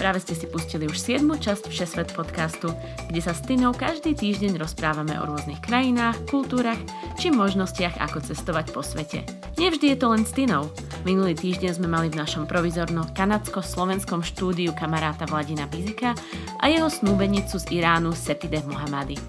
Práve 0.00 0.16
ste 0.16 0.32
si 0.32 0.48
pustili 0.48 0.88
už 0.88 0.96
7. 0.96 1.28
časť 1.28 1.68
Všesvet 1.68 2.16
podcastu, 2.16 2.72
kde 3.12 3.20
sa 3.20 3.36
s 3.36 3.44
Tinou 3.44 3.76
každý 3.76 4.16
týždeň 4.16 4.56
rozprávame 4.56 5.12
o 5.20 5.28
rôznych 5.28 5.60
krajinách, 5.60 6.24
kultúrach 6.24 6.80
či 7.20 7.28
možnostiach, 7.28 8.00
ako 8.00 8.24
cestovať 8.24 8.72
po 8.72 8.80
svete. 8.80 9.28
Nevždy 9.60 9.92
je 9.92 9.96
to 10.00 10.08
len 10.08 10.24
s 10.24 10.32
Tinou. 10.32 10.72
Minulý 11.04 11.36
týždeň 11.36 11.76
sme 11.76 11.92
mali 11.92 12.08
v 12.08 12.16
našom 12.16 12.48
provizorno 12.48 13.12
kanadsko-slovenskom 13.12 14.24
štúdiu 14.24 14.72
kamaráta 14.72 15.28
Vladina 15.28 15.68
Bizika 15.68 16.16
a 16.56 16.64
jeho 16.72 16.88
snúbenicu 16.88 17.60
z 17.60 17.68
Iránu 17.68 18.16
Sepide 18.16 18.64
Mohamady. 18.64 19.20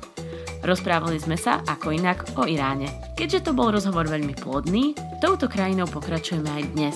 Rozprávali 0.64 1.20
sme 1.20 1.36
sa, 1.36 1.60
ako 1.68 1.92
inak, 1.92 2.40
o 2.40 2.48
Iráne. 2.48 2.88
Keďže 3.20 3.44
to 3.44 3.52
bol 3.52 3.76
rozhovor 3.76 4.08
veľmi 4.08 4.40
plodný, 4.40 4.96
touto 5.20 5.52
krajinou 5.52 5.92
pokračujeme 5.92 6.48
aj 6.48 6.64
dnes. 6.72 6.96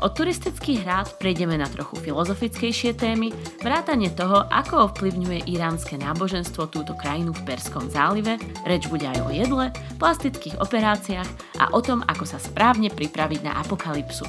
Od 0.00 0.16
turistických 0.16 0.80
hrát 0.80 1.08
prejdeme 1.20 1.60
na 1.60 1.68
trochu 1.68 2.00
filozofickejšie 2.00 2.96
témy, 2.96 3.36
vrátane 3.60 4.08
toho, 4.16 4.48
ako 4.48 4.88
ovplyvňuje 4.88 5.44
iránske 5.44 6.00
náboženstvo 6.00 6.72
túto 6.72 6.96
krajinu 6.96 7.36
v 7.36 7.44
Perskom 7.44 7.84
zálive, 7.92 8.40
reč 8.64 8.88
bude 8.88 9.04
aj 9.04 9.20
o 9.20 9.28
jedle, 9.28 9.68
plastických 10.00 10.56
operáciách 10.56 11.28
a 11.60 11.68
o 11.76 11.84
tom, 11.84 12.00
ako 12.08 12.24
sa 12.24 12.40
správne 12.40 12.88
pripraviť 12.88 13.40
na 13.44 13.52
apokalypsu. 13.60 14.24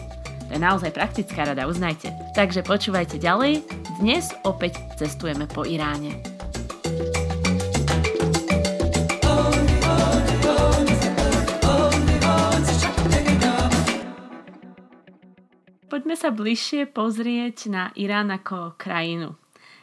To 0.52 0.52
je 0.52 0.60
naozaj 0.60 0.92
praktická 0.92 1.48
rada, 1.48 1.64
uznajte. 1.64 2.12
Takže 2.36 2.68
počúvajte 2.68 3.16
ďalej, 3.16 3.64
dnes 4.04 4.28
opäť 4.44 4.76
cestujeme 5.00 5.48
po 5.48 5.64
Iráne. 5.64 6.31
Poďme 15.92 16.16
sa 16.16 16.32
bližšie 16.32 16.88
pozrieť 16.88 17.68
na 17.68 17.92
Irán 18.00 18.32
ako 18.32 18.80
krajinu. 18.80 19.36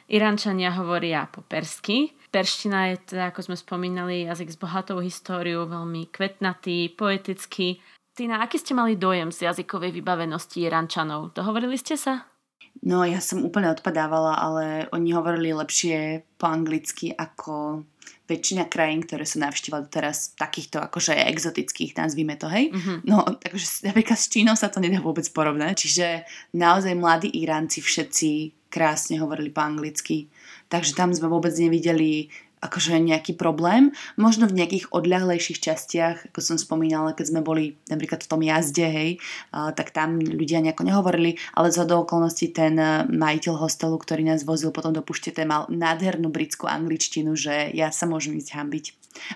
Iránčania 0.09 0.73
hovoria 0.73 1.28
po 1.28 1.45
persky. 1.45 2.17
Perština 2.33 2.89
je 2.89 3.12
teda, 3.12 3.28
ako 3.28 3.45
sme 3.45 3.56
spomínali, 3.61 4.25
jazyk 4.25 4.48
s 4.48 4.56
bohatou 4.56 5.05
históriou, 5.05 5.69
veľmi 5.69 6.09
kvetnatý, 6.09 6.97
poetický. 6.97 7.84
Tina, 8.17 8.41
aký 8.41 8.56
ste 8.56 8.73
mali 8.73 8.97
dojem 8.97 9.28
z 9.28 9.53
jazykovej 9.53 9.92
vybavenosti 10.00 10.65
Iránčanov? 10.65 11.37
Dohovorili 11.37 11.77
ste 11.77 12.00
sa? 12.00 12.25
No, 12.83 13.03
ja 13.03 13.19
som 13.19 13.43
úplne 13.43 13.71
odpadávala, 13.75 14.39
ale 14.39 14.65
oni 14.95 15.11
hovorili 15.11 15.51
lepšie 15.51 16.23
po 16.39 16.47
anglicky 16.47 17.11
ako 17.11 17.83
väčšina 18.29 18.69
krajín, 18.69 19.03
ktoré 19.03 19.25
som 19.25 19.41
navštívila 19.41 19.89
teraz, 19.89 20.37
takýchto 20.37 20.84
akože 20.84 21.17
exotických, 21.17 21.97
nazvime 21.97 22.37
to, 22.37 22.47
hej. 22.53 22.69
Mm-hmm. 22.71 22.99
No, 23.09 23.25
takže 23.41 23.89
napríklad 23.89 24.21
s 24.21 24.29
Čínou 24.29 24.55
sa 24.55 24.69
to 24.69 24.84
nedá 24.84 25.01
vôbec 25.01 25.25
porovnať. 25.33 25.75
Čiže 25.81 26.06
naozaj 26.53 26.93
mladí 26.93 27.33
Iránci 27.33 27.81
všetci 27.81 28.31
krásne 28.69 29.17
hovorili 29.17 29.49
po 29.49 29.65
anglicky. 29.65 30.29
Takže 30.69 30.93
tam 30.93 31.09
sme 31.17 31.33
vôbec 31.33 31.56
nevideli 31.56 32.29
akože 32.61 32.98
nejaký 32.98 33.34
problém. 33.39 33.95
Možno 34.19 34.51
v 34.51 34.59
nejakých 34.59 34.91
odľahlejších 34.91 35.59
častiach, 35.62 36.16
ako 36.32 36.41
som 36.43 36.56
spomínala, 36.59 37.15
keď 37.15 37.27
sme 37.31 37.41
boli 37.43 37.78
napríklad 37.87 38.25
v 38.25 38.31
tom 38.31 38.41
jazde, 38.43 38.87
hej, 38.87 39.10
tak 39.53 39.94
tam 39.94 40.19
ľudia 40.19 40.62
nejako 40.62 40.82
nehovorili, 40.87 41.38
ale 41.55 41.71
z 41.71 41.87
okolností 41.88 42.50
ten 42.53 42.78
e, 42.78 43.06
majiteľ 43.09 43.55
hostelu, 43.59 43.97
ktorý 43.97 44.27
nás 44.28 44.47
vozil 44.47 44.71
potom 44.71 44.94
do 44.94 45.03
Puštete, 45.03 45.43
mal 45.44 45.66
nádhernú 45.71 46.28
britskú 46.31 46.69
angličtinu, 46.71 47.34
že 47.34 47.72
ja 47.75 47.91
sa 47.91 48.06
môžem 48.06 48.38
ísť 48.38 48.55
hambiť. 48.55 48.84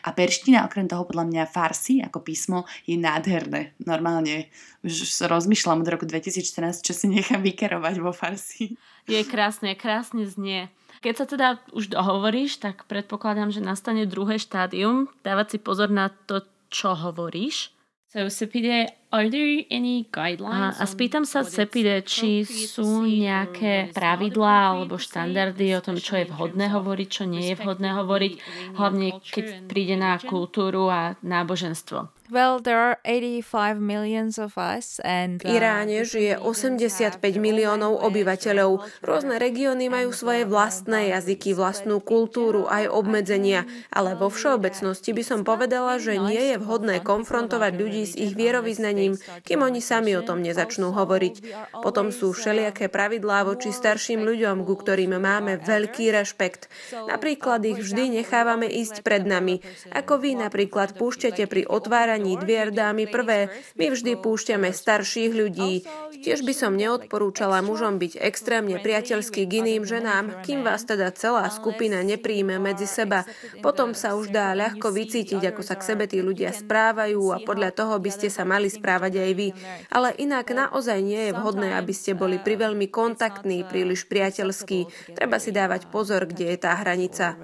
A 0.06 0.14
perština, 0.14 0.62
okrem 0.62 0.86
toho 0.86 1.02
podľa 1.02 1.26
mňa 1.26 1.50
farsi 1.50 1.98
ako 2.04 2.22
písmo 2.22 2.68
je 2.86 2.94
nádherné. 2.94 3.74
Normálne 3.82 4.52
už 4.86 5.26
rozmýšľam 5.26 5.82
od 5.82 5.90
roku 5.90 6.06
2014, 6.06 6.86
čo 6.86 6.92
si 6.94 7.10
nechám 7.10 7.42
vykerovať 7.42 7.96
vo 7.98 8.14
farsi. 8.14 8.78
Je 9.10 9.18
krásne, 9.26 9.74
krásne 9.74 10.22
znie. 10.26 10.70
Keď 11.02 11.14
sa 11.18 11.26
teda 11.26 11.48
už 11.74 11.90
dohovoríš, 11.90 12.62
tak 12.62 12.86
predpokladám, 12.86 13.50
že 13.50 13.58
nastane 13.58 14.06
druhé 14.06 14.38
štádium. 14.38 15.10
Dávať 15.26 15.46
si 15.54 15.58
pozor 15.58 15.90
na 15.90 16.14
to, 16.30 16.46
čo 16.70 16.94
hovoríš. 16.94 17.74
So, 18.06 18.30
Sepide, 18.30 19.01
are 19.12 19.28
there 19.28 19.62
any 19.68 20.08
guidelines 20.08 20.80
a, 20.80 20.82
a 20.82 20.84
spýtam 20.88 21.28
sa 21.28 21.44
Sepide, 21.44 22.00
či 22.00 22.48
sú 22.48 23.04
nejaké 23.04 23.92
pravidlá 23.92 24.72
alebo 24.72 24.96
štandardy 24.96 25.76
o 25.76 25.84
tom, 25.84 26.00
čo 26.00 26.16
je 26.16 26.26
vhodné 26.26 26.72
hovoriť, 26.72 27.08
čo 27.12 27.28
nie 27.28 27.52
je 27.52 27.56
vhodné 27.60 27.92
hovoriť, 27.92 28.32
hlavne 28.80 29.20
keď 29.20 29.68
príde 29.68 30.00
na 30.00 30.16
kultúru 30.16 30.88
a 30.88 31.20
náboženstvo. 31.20 32.22
Well, 32.32 32.64
there 32.64 32.80
are 32.80 32.96
85 33.04 33.76
millions 33.76 34.38
of 34.38 34.56
us 34.56 35.02
and, 35.04 35.44
v 35.44 35.52
uh, 35.52 35.56
Iráne 35.58 36.00
žije 36.06 36.40
85 36.40 37.20
miliónov 37.36 38.00
obyvateľov. 38.08 39.04
Rôzne 39.04 39.36
regióny 39.36 39.92
majú 39.92 40.14
svoje 40.14 40.48
vlastné 40.48 41.12
jazyky, 41.12 41.52
vlastnú 41.52 42.00
kultúru, 42.00 42.64
aj 42.70 42.88
obmedzenia, 42.88 43.68
ale 43.92 44.16
vo 44.16 44.32
všeobecnosti 44.32 45.12
by 45.12 45.20
som 45.26 45.40
povedala, 45.44 46.00
že 46.00 46.16
nie 46.16 46.54
je 46.54 46.56
vhodné 46.56 47.04
konfrontovať 47.04 47.72
ľudí 47.76 48.02
s 48.06 48.16
ich 48.16 48.32
vierovýznaním, 48.32 49.01
kým 49.42 49.60
oni 49.62 49.80
sami 49.82 50.14
o 50.14 50.22
tom 50.22 50.42
nezačnú 50.44 50.94
hovoriť. 50.94 51.34
Potom 51.82 52.14
sú 52.14 52.30
všelijaké 52.30 52.86
pravidlá 52.86 53.42
voči 53.46 53.74
starším 53.74 54.22
ľuďom, 54.22 54.62
ku 54.62 54.74
ktorým 54.78 55.18
máme 55.18 55.58
veľký 55.62 56.14
rešpekt. 56.14 56.70
Napríklad 56.94 57.64
ich 57.66 57.80
vždy 57.80 58.22
nechávame 58.22 58.68
ísť 58.70 59.02
pred 59.02 59.26
nami. 59.26 59.64
Ako 59.90 60.22
vy 60.22 60.38
napríklad 60.38 60.94
púšťate 60.94 61.48
pri 61.48 61.66
otváraní 61.66 62.38
dvier 62.38 62.70
dámy 62.70 63.08
prvé, 63.08 63.50
my 63.74 63.90
vždy 63.90 64.20
púšťame 64.20 64.70
starších 64.70 65.32
ľudí. 65.32 65.82
Tiež 66.22 66.46
by 66.46 66.54
som 66.54 66.78
neodporúčala 66.78 67.64
mužom 67.64 67.98
byť 67.98 68.20
extrémne 68.20 68.78
priateľský 68.78 69.48
k 69.48 69.52
iným 69.64 69.82
ženám, 69.88 70.44
kým 70.44 70.62
vás 70.62 70.84
teda 70.86 71.10
celá 71.16 71.48
skupina 71.50 72.04
nepríjme 72.04 72.60
medzi 72.60 72.84
seba. 72.84 73.24
Potom 73.64 73.96
sa 73.96 74.14
už 74.14 74.30
dá 74.30 74.52
ľahko 74.52 74.92
vycítiť, 74.92 75.42
ako 75.50 75.62
sa 75.64 75.74
k 75.74 75.86
sebe 75.94 76.04
tí 76.04 76.20
ľudia 76.20 76.52
správajú 76.52 77.32
a 77.32 77.38
podľa 77.40 77.72
toho 77.72 77.96
by 77.96 78.10
ste 78.12 78.28
sa 78.28 78.44
mali 78.44 78.68
správať 78.68 78.91
aj 78.98 79.34
vy. 79.38 79.48
Ale 79.88 80.12
inak 80.18 80.50
naozaj 80.50 80.98
nie 81.00 81.30
je 81.30 81.32
vhodné, 81.32 81.72
aby 81.78 81.94
ste 81.94 82.12
boli 82.12 82.42
priveľmi 82.42 82.90
kontaktní, 82.90 83.64
príliš 83.64 84.04
priateľskí. 84.10 85.12
Treba 85.14 85.38
si 85.38 85.54
dávať 85.54 85.88
pozor, 85.88 86.26
kde 86.26 86.52
je 86.52 86.58
tá 86.58 86.76
hranica. 86.76 87.38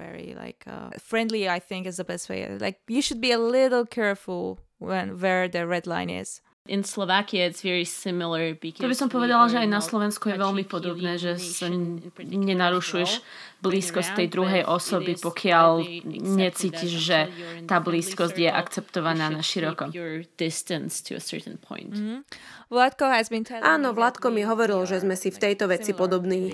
Friendly, 0.99 1.47
I 1.47 1.57
think, 1.63 1.87
is 1.87 1.97
the 1.97 2.05
best 2.05 2.27
way. 2.27 2.45
Like, 2.59 2.83
you 2.85 3.01
should 3.01 3.21
be 3.21 3.31
a 3.31 3.39
little 3.39 3.85
careful 3.85 4.59
when, 4.77 5.17
where 5.17 5.47
the 5.47 5.65
red 5.65 5.87
line 5.87 6.09
is. 6.09 6.41
In 6.69 6.85
Slovakia 6.85 7.49
it's 7.49 7.65
very 7.65 7.81
similar 7.81 8.53
because 8.53 8.85
to 8.85 8.85
by 8.85 8.93
som 8.93 9.09
povedala, 9.09 9.49
že 9.49 9.57
aj 9.57 9.69
na 9.73 9.81
Slovensku 9.81 10.29
je 10.29 10.37
veľmi 10.37 10.69
podobné, 10.69 11.17
že 11.17 11.41
sa 11.41 11.65
nenarušuješ 12.21 13.25
blízkosť 13.59 14.09
tej 14.13 14.27
druhej 14.29 14.63
osoby, 14.69 15.17
pokiaľ 15.17 15.81
necítiš, 16.21 16.93
že 17.01 17.19
tá 17.65 17.81
blízkosť 17.81 18.37
je 18.37 18.49
akceptovaná 18.53 19.33
na 19.33 19.41
široko. 19.41 19.89
Mm-hmm. 21.89 22.17
Áno, 23.65 23.97
Vládko 23.97 24.29
mi 24.29 24.45
hovoril, 24.45 24.85
že 24.85 25.01
sme 25.01 25.17
si 25.17 25.33
v 25.33 25.41
tejto 25.41 25.65
veci 25.65 25.97
podobní. 25.97 26.53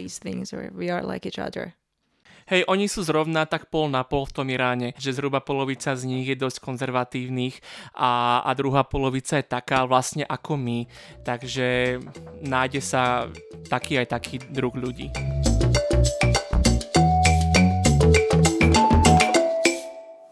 Hej, 2.45 2.61
oni 2.69 2.85
sú 2.85 3.01
zrovna 3.01 3.49
tak 3.49 3.73
pol 3.73 3.89
na 3.89 4.05
pol 4.05 4.29
v 4.29 4.35
tom 4.37 4.45
Iráne, 4.53 4.93
že 5.01 5.17
zhruba 5.17 5.41
polovica 5.41 5.97
z 5.97 6.05
nich 6.05 6.29
je 6.29 6.37
dosť 6.37 6.61
konzervatívnych 6.61 7.57
a, 7.97 8.45
a 8.45 8.53
druhá 8.53 8.85
polovica 8.85 9.41
je 9.41 9.49
taká 9.49 9.81
vlastne 9.89 10.21
ako 10.29 10.53
my, 10.53 10.85
takže 11.25 11.97
nájde 12.45 12.85
sa 12.85 13.25
taký 13.65 13.97
aj 13.97 14.13
taký 14.13 14.37
druh 14.53 14.77
ľudí. 14.77 15.09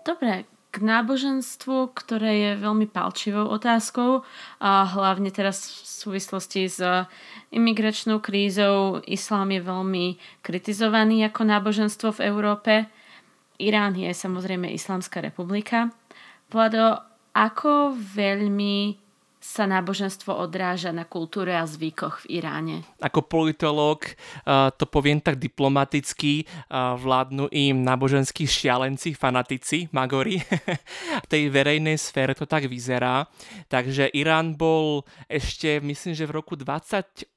Dobre, 0.05 0.45
k 0.73 0.81
náboženstvu, 0.81 1.93
ktoré 1.93 2.31
je 2.33 2.51
veľmi 2.57 2.89
palčivou 2.89 3.45
otázkou 3.45 4.25
a 4.57 4.89
hlavne 4.89 5.29
teraz 5.29 5.69
v 5.69 5.85
súvislosti 5.85 6.65
s 6.65 6.81
imigračnou 7.53 8.17
krízou. 8.17 8.97
Islám 9.05 9.53
je 9.53 9.61
veľmi 9.61 10.05
kritizovaný 10.41 11.29
ako 11.29 11.41
náboženstvo 11.45 12.17
v 12.17 12.23
Európe. 12.25 12.73
Irán 13.61 13.93
je 13.93 14.09
samozrejme 14.09 14.65
Islamská 14.73 15.21
republika. 15.21 15.93
Vlado, 16.49 16.97
ako 17.37 17.93
veľmi 17.93 19.02
sa 19.43 19.67
náboženstvo 19.67 20.31
odráža 20.31 20.95
na 20.95 21.03
kultúre 21.03 21.51
a 21.51 21.67
zvykoch 21.67 22.23
v 22.23 22.39
Iráne? 22.39 22.87
Ako 23.03 23.27
politológ 23.27 24.07
uh, 24.47 24.71
to 24.71 24.87
poviem 24.87 25.19
tak 25.19 25.35
diplomaticky, 25.35 26.47
uh, 26.47 26.95
vládnu 26.95 27.51
im 27.51 27.83
náboženskí 27.83 28.47
šialenci, 28.47 29.11
fanatici, 29.11 29.91
magori. 29.91 30.39
v 31.23 31.27
tej 31.27 31.51
verejnej 31.51 31.99
sfére 31.99 32.31
to 32.31 32.47
tak 32.47 32.71
vyzerá. 32.71 33.27
Takže 33.67 34.15
Irán 34.15 34.55
bol 34.55 35.03
ešte, 35.27 35.83
myslím, 35.83 36.15
že 36.15 36.23
v 36.23 36.39
roku 36.39 36.55
28 36.55 37.35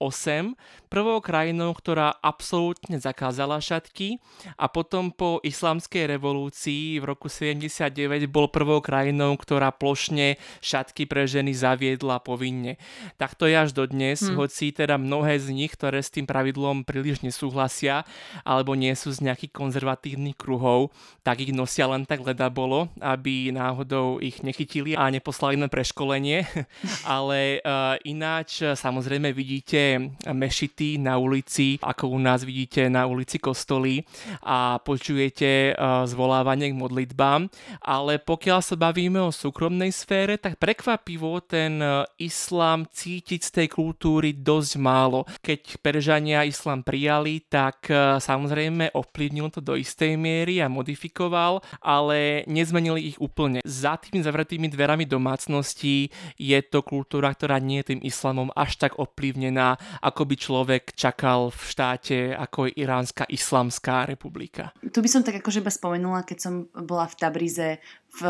prvou 0.86 1.18
krajinou, 1.18 1.74
ktorá 1.74 2.14
absolútne 2.22 3.02
zakázala 3.02 3.58
šatky 3.58 4.22
a 4.54 4.70
potom 4.70 5.10
po 5.10 5.42
islamskej 5.42 6.06
revolúcii 6.14 7.02
v 7.02 7.04
roku 7.04 7.26
79 7.26 8.30
bol 8.30 8.46
prvou 8.46 8.78
krajinou, 8.78 9.34
ktorá 9.34 9.74
plošne 9.74 10.38
šatky 10.62 11.10
pre 11.10 11.26
ženy 11.26 11.50
zaviedla 11.50 11.95
jedla 11.96 12.20
povinne. 12.20 12.76
Tak 13.16 13.32
to 13.40 13.48
je 13.48 13.56
až 13.56 13.72
dodnes, 13.72 14.20
hmm. 14.20 14.36
hoci 14.36 14.76
teda 14.76 15.00
mnohé 15.00 15.40
z 15.40 15.56
nich, 15.56 15.72
ktoré 15.72 16.04
s 16.04 16.12
tým 16.12 16.28
pravidlom 16.28 16.84
príliš 16.84 17.24
nesúhlasia 17.24 18.04
alebo 18.44 18.76
nie 18.76 18.92
sú 18.92 19.08
z 19.16 19.24
nejakých 19.24 19.56
konzervatívnych 19.56 20.36
kruhov, 20.36 20.92
tak 21.24 21.40
ich 21.40 21.56
nosia 21.56 21.88
len 21.88 22.04
tak 22.04 22.20
leda 22.20 22.52
bolo, 22.52 22.92
aby 23.00 23.48
náhodou 23.50 24.20
ich 24.20 24.44
nechytili 24.44 24.92
a 24.92 25.08
neposlali 25.08 25.56
na 25.56 25.72
preškolenie. 25.72 26.44
Ale 27.08 27.64
uh, 27.64 27.96
ináč 28.04 28.60
samozrejme 28.60 29.32
vidíte 29.32 30.12
mešity 30.28 31.00
na 31.00 31.16
ulici, 31.16 31.80
ako 31.80 32.12
u 32.12 32.18
nás 32.20 32.44
vidíte 32.44 32.92
na 32.92 33.08
ulici 33.08 33.40
kostoly 33.40 34.04
a 34.44 34.76
počujete 34.84 35.72
uh, 35.72 36.04
zvolávanie 36.04 36.74
k 36.74 36.78
modlitbám, 36.78 37.48
ale 37.78 38.18
pokiaľ 38.18 38.60
sa 38.60 38.74
bavíme 38.74 39.22
o 39.22 39.30
súkromnej 39.30 39.94
sfére, 39.94 40.34
tak 40.36 40.58
prekvapivo 40.58 41.38
ten 41.40 41.85
E, 41.85 41.85
islám 42.20 42.86
cítiť 42.88 43.40
z 43.42 43.50
tej 43.50 43.68
kultúry 43.72 44.36
dosť 44.36 44.72
málo. 44.80 45.24
Keď 45.42 45.80
Peržania 45.80 46.46
islám 46.46 46.82
prijali, 46.82 47.44
tak 47.46 47.90
e, 47.90 48.18
samozrejme 48.20 48.94
ovplyvnil 48.94 49.48
to 49.52 49.60
do 49.60 49.74
istej 49.76 50.18
miery 50.18 50.60
a 50.62 50.70
modifikoval, 50.70 51.64
ale 51.80 52.46
nezmenili 52.48 53.14
ich 53.14 53.18
úplne. 53.18 53.60
Za 53.64 53.96
tými 54.00 54.22
zavretými 54.22 54.70
dverami 54.70 55.04
domácností 55.08 56.10
je 56.36 56.58
to 56.66 56.82
kultúra, 56.82 57.32
ktorá 57.32 57.58
nie 57.62 57.82
je 57.82 57.96
tým 57.96 58.00
islamom 58.04 58.50
až 58.54 58.78
tak 58.80 58.98
ovplyvnená, 58.98 59.76
ako 60.02 60.22
by 60.26 60.34
človek 60.36 60.84
čakal 60.94 61.50
v 61.50 61.60
štáte, 61.62 62.18
ako 62.34 62.70
je 62.70 62.82
Iránska 62.82 63.24
islamská 63.28 64.06
republika. 64.08 64.72
Tu 64.80 64.98
by 65.02 65.08
som 65.10 65.22
tak 65.22 65.40
akože 65.40 65.62
iba 65.62 65.72
spomenula, 65.72 66.26
keď 66.26 66.38
som 66.38 66.54
bola 66.72 67.06
v 67.10 67.14
Tabrize 67.18 67.68
v 68.16 68.20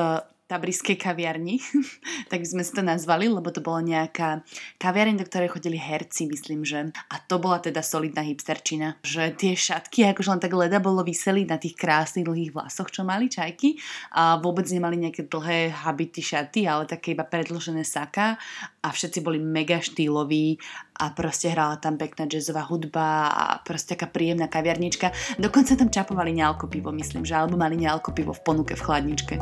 tabriskej 0.47 0.95
kaviarni, 0.95 1.59
tak 2.31 2.43
by 2.43 2.49
sme 2.49 2.63
si 2.63 2.73
to 2.73 2.83
nazvali, 2.83 3.27
lebo 3.27 3.51
to 3.51 3.59
bola 3.59 3.83
nejaká 3.83 4.47
kaviareň, 4.79 5.19
do 5.19 5.27
ktorej 5.27 5.59
chodili 5.59 5.79
herci, 5.79 6.31
myslím, 6.31 6.63
že. 6.63 6.95
A 7.11 7.19
to 7.19 7.43
bola 7.43 7.59
teda 7.59 7.83
solidná 7.83 8.23
hipsterčina, 8.23 9.03
že 9.03 9.35
tie 9.35 9.59
šatky 9.59 10.07
akože 10.07 10.31
len 10.39 10.43
tak 10.43 10.55
leda 10.55 10.79
bolo 10.79 11.03
vyseli 11.03 11.43
na 11.43 11.59
tých 11.59 11.75
krásnych 11.75 12.27
dlhých 12.27 12.55
vlasoch, 12.55 12.91
čo 12.95 13.03
mali 13.03 13.27
čajky 13.27 13.79
a 14.15 14.39
vôbec 14.39 14.67
nemali 14.71 15.03
nejaké 15.03 15.27
dlhé 15.27 15.75
habity 15.75 16.23
šaty, 16.23 16.71
ale 16.71 16.87
také 16.87 17.19
iba 17.19 17.27
predložené 17.27 17.83
saka 17.83 18.39
a 18.83 18.89
všetci 18.95 19.19
boli 19.27 19.43
mega 19.43 19.83
štýloví 19.83 20.63
a 20.97 21.13
proste 21.13 21.53
hrala 21.53 21.77
tam 21.77 22.01
pekná 22.01 22.25
jazzová 22.25 22.65
hudba 22.65 23.29
a 23.29 23.45
proste 23.61 23.99
taká 23.99 24.09
príjemná 24.09 24.49
kaviarnička. 24.49 25.13
Dokonca 25.37 25.77
tam 25.77 25.93
čapovali 25.93 26.33
nealko 26.33 26.71
pivo, 26.71 26.89
myslím, 26.95 27.27
že 27.27 27.37
alebo 27.37 27.61
mali 27.61 27.77
nealko 27.77 28.17
pivo 28.17 28.33
v 28.33 28.41
ponuke 28.41 28.73
v 28.73 28.83
chladničke. 28.83 29.35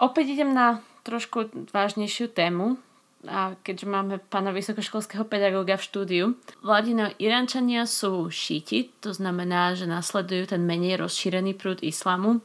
Opäť 0.00 0.32
idem 0.32 0.56
na 0.56 0.80
trošku 1.04 1.52
vážnejšiu 1.76 2.32
tému, 2.32 2.80
a 3.28 3.52
keďže 3.60 3.84
máme 3.84 4.16
pána 4.32 4.48
vysokoškolského 4.48 5.28
pedagóga 5.28 5.76
v 5.76 5.84
štúdiu. 5.84 6.26
Vladino, 6.64 7.12
Iránčania 7.20 7.84
sú 7.84 8.32
šíti, 8.32 8.88
to 9.04 9.12
znamená, 9.12 9.76
že 9.76 9.84
nasledujú 9.84 10.56
ten 10.56 10.64
menej 10.64 11.04
rozšírený 11.04 11.52
prúd 11.52 11.84
islamu. 11.84 12.40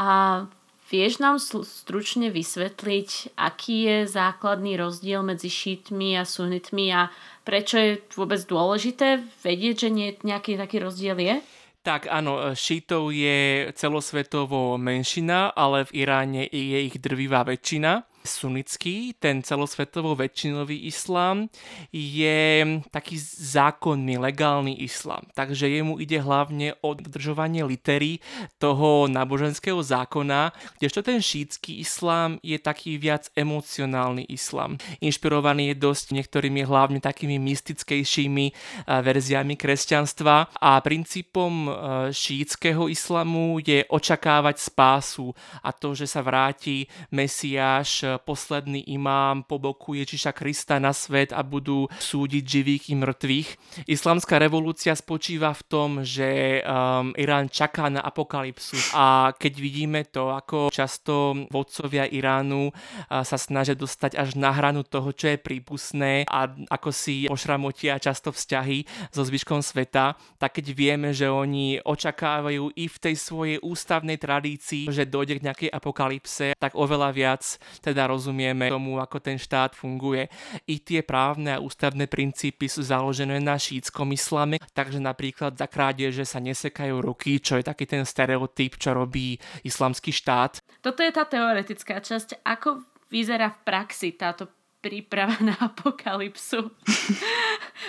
A 0.00 0.44
vieš 0.88 1.20
nám 1.20 1.36
stručne 1.44 2.32
vysvetliť, 2.32 3.36
aký 3.36 3.76
je 3.84 3.96
základný 4.08 4.80
rozdiel 4.80 5.20
medzi 5.20 5.52
šítmi 5.52 6.16
a 6.16 6.24
sunitmi 6.24 6.88
a 6.96 7.12
prečo 7.44 7.76
je 7.76 8.00
vôbec 8.16 8.40
dôležité 8.48 9.20
vedieť, 9.44 9.88
že 9.88 9.88
nie, 9.92 10.08
nejaký 10.24 10.56
taký 10.56 10.80
rozdiel 10.80 11.20
je? 11.20 11.36
Tak 11.82 12.06
áno, 12.06 12.38
e, 12.38 12.54
šítov 12.54 13.10
je 13.10 13.66
celosvetovo 13.74 14.78
menšina, 14.78 15.50
ale 15.50 15.82
v 15.90 16.06
Iráne 16.06 16.42
je 16.46 16.78
ich 16.86 16.94
drvivá 17.02 17.42
väčšina 17.42 18.11
sunnický, 18.24 19.14
ten 19.18 19.42
celosvetovo 19.42 20.14
väčšinový 20.14 20.86
islám, 20.86 21.48
je 21.92 22.64
taký 22.90 23.16
zákonný, 23.38 24.18
legálny 24.18 24.78
islám. 24.82 25.26
Takže 25.34 25.68
jemu 25.68 25.98
ide 25.98 26.22
hlavne 26.22 26.74
o 26.80 26.94
dodržovanie 26.94 27.64
litery 27.64 28.18
toho 28.58 29.06
náboženského 29.10 29.78
zákona, 29.82 30.52
kdežto 30.78 31.02
ten 31.02 31.18
šítsky 31.18 31.82
islám 31.82 32.38
je 32.42 32.58
taký 32.58 32.98
viac 32.98 33.28
emocionálny 33.34 34.26
islám. 34.30 34.78
Inšpirovaný 35.02 35.74
je 35.74 35.82
dosť 35.82 36.06
niektorými 36.16 36.62
hlavne 36.66 37.00
takými 37.02 37.38
mystickejšími 37.38 38.46
eh, 38.48 38.54
verziami 38.86 39.54
kresťanstva 39.58 40.56
a 40.60 40.70
princípom 40.80 41.52
eh, 41.66 41.72
šítskeho 42.12 42.86
islamu 42.88 43.58
je 43.62 43.84
očakávať 43.88 44.56
spásu 44.58 45.34
a 45.62 45.72
to, 45.72 45.94
že 45.96 46.06
sa 46.06 46.20
vráti 46.22 46.86
Mesiáš 47.10 48.11
posledný 48.20 48.84
imám 48.92 49.46
po 49.46 49.56
boku 49.62 49.94
Ježiša 49.96 50.34
Krista 50.36 50.76
na 50.82 50.90
svet 50.92 51.30
a 51.32 51.40
budú 51.40 51.88
súdiť 52.00 52.44
živých 52.44 52.84
i 52.90 52.94
mŕtvych. 52.98 53.48
Islamská 53.88 54.36
revolúcia 54.36 54.92
spočíva 54.92 55.54
v 55.54 55.62
tom, 55.68 55.90
že 56.02 56.60
um, 56.60 57.14
Irán 57.16 57.48
čaká 57.48 57.88
na 57.88 58.02
apokalypsu 58.02 58.76
a 58.92 59.32
keď 59.36 59.52
vidíme 59.56 60.00
to, 60.08 60.32
ako 60.34 60.68
často 60.68 61.46
vodcovia 61.48 62.08
Iránu 62.08 62.68
uh, 62.68 63.22
sa 63.22 63.38
snažia 63.38 63.78
dostať 63.78 64.18
až 64.18 64.34
na 64.36 64.50
hranu 64.52 64.82
toho, 64.82 65.12
čo 65.14 65.32
je 65.32 65.38
prípustné 65.38 66.24
a 66.26 66.50
ako 66.68 66.90
si 66.90 67.30
pošramotia 67.30 68.02
často 68.02 68.32
vzťahy 68.34 69.10
so 69.14 69.22
zvyškom 69.22 69.60
sveta, 69.62 70.16
tak 70.40 70.58
keď 70.58 70.66
vieme, 70.74 71.10
že 71.12 71.28
oni 71.28 71.78
očakávajú 71.82 72.74
i 72.76 72.86
v 72.88 72.96
tej 72.98 73.14
svojej 73.14 73.58
ústavnej 73.62 74.18
tradícii, 74.18 74.88
že 74.90 75.08
dojde 75.08 75.38
k 75.38 75.44
nejakej 75.46 75.70
apokalypse, 75.70 76.54
tak 76.58 76.72
oveľa 76.74 77.10
viac 77.12 77.42
teda 77.80 78.01
teda 78.02 78.10
rozumieme 78.10 78.66
tomu, 78.66 78.98
ako 78.98 79.22
ten 79.22 79.38
štát 79.38 79.78
funguje. 79.78 80.26
I 80.66 80.82
tie 80.82 81.06
právne 81.06 81.54
a 81.54 81.62
ústavné 81.62 82.10
princípy 82.10 82.66
sú 82.66 82.82
založené 82.82 83.38
na 83.38 83.54
šítskom 83.54 84.10
islame, 84.10 84.58
takže 84.74 84.98
napríklad 84.98 85.54
za 85.54 85.70
krádeže 85.70 86.26
sa 86.26 86.42
nesekajú 86.42 86.98
ruky, 86.98 87.38
čo 87.38 87.62
je 87.62 87.64
taký 87.70 87.86
ten 87.86 88.02
stereotyp, 88.02 88.74
čo 88.74 88.90
robí 88.90 89.38
islamský 89.62 90.10
štát. 90.10 90.58
Toto 90.82 90.98
je 90.98 91.14
tá 91.14 91.22
teoretická 91.22 92.02
časť. 92.02 92.42
Ako 92.42 92.82
vyzerá 93.06 93.54
v 93.54 93.58
praxi 93.62 94.18
táto 94.18 94.50
príprava 94.82 95.38
na 95.38 95.54
apokalypsu? 95.62 96.58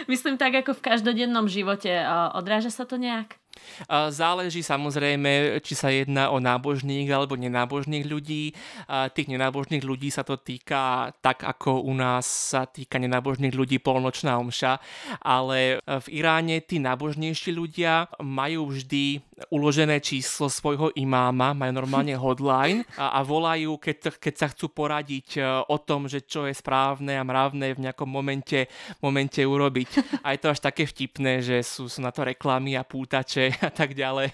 Myslím 0.07 0.35
tak 0.37 0.53
ako 0.55 0.77
v 0.77 0.85
každodennom 0.93 1.45
živote. 1.49 1.91
Odráža 2.33 2.73
sa 2.73 2.83
to 2.83 2.97
nejak? 2.97 3.37
Záleží 4.09 4.65
samozrejme, 4.65 5.61
či 5.61 5.73
sa 5.77 5.93
jedná 5.93 6.33
o 6.33 6.41
nábožných 6.41 7.05
alebo 7.13 7.37
nenábožných 7.37 8.05
ľudí. 8.05 8.53
Tých 8.89 9.27
nenábožných 9.29 9.85
ľudí 9.85 10.09
sa 10.09 10.25
to 10.25 10.41
týka 10.41 11.13
tak, 11.21 11.45
ako 11.45 11.85
u 11.85 11.93
nás 11.93 12.25
sa 12.25 12.65
týka 12.65 12.97
nenábožných 12.97 13.53
ľudí 13.53 13.77
polnočná 13.77 14.41
omša, 14.41 14.81
ale 15.21 15.79
v 15.85 16.07
Iráne 16.09 16.65
tí 16.65 16.81
nábožnejší 16.81 17.53
ľudia 17.53 18.09
majú 18.21 18.73
vždy 18.73 19.21
uložené 19.49 19.99
číslo 19.99 20.47
svojho 20.47 20.93
imáma, 20.95 21.57
majú 21.57 21.73
normálne 21.73 22.13
hotline 22.15 22.85
a, 22.95 23.19
volajú, 23.25 23.75
keď, 23.81 24.15
keď 24.21 24.33
sa 24.37 24.47
chcú 24.53 24.71
poradiť 24.71 25.27
e, 25.35 25.41
o 25.67 25.77
tom, 25.81 26.05
že 26.07 26.23
čo 26.23 26.45
je 26.45 26.53
správne 26.53 27.17
a 27.17 27.25
mravné 27.25 27.73
v 27.75 27.89
nejakom 27.89 28.07
momente, 28.07 28.69
momente 29.01 29.41
urobiť. 29.41 29.82
A 30.23 30.35
je 30.35 30.39
to 30.41 30.51
až 30.51 30.59
také 30.63 30.87
vtipné, 30.87 31.43
že 31.43 31.61
sú, 31.63 31.87
sú 31.89 31.99
na 31.99 32.09
to 32.09 32.25
reklamy 32.25 32.75
a 32.77 32.83
pútače 32.85 33.55
a 33.67 33.71
tak 33.71 33.93
ďalej. 33.93 34.33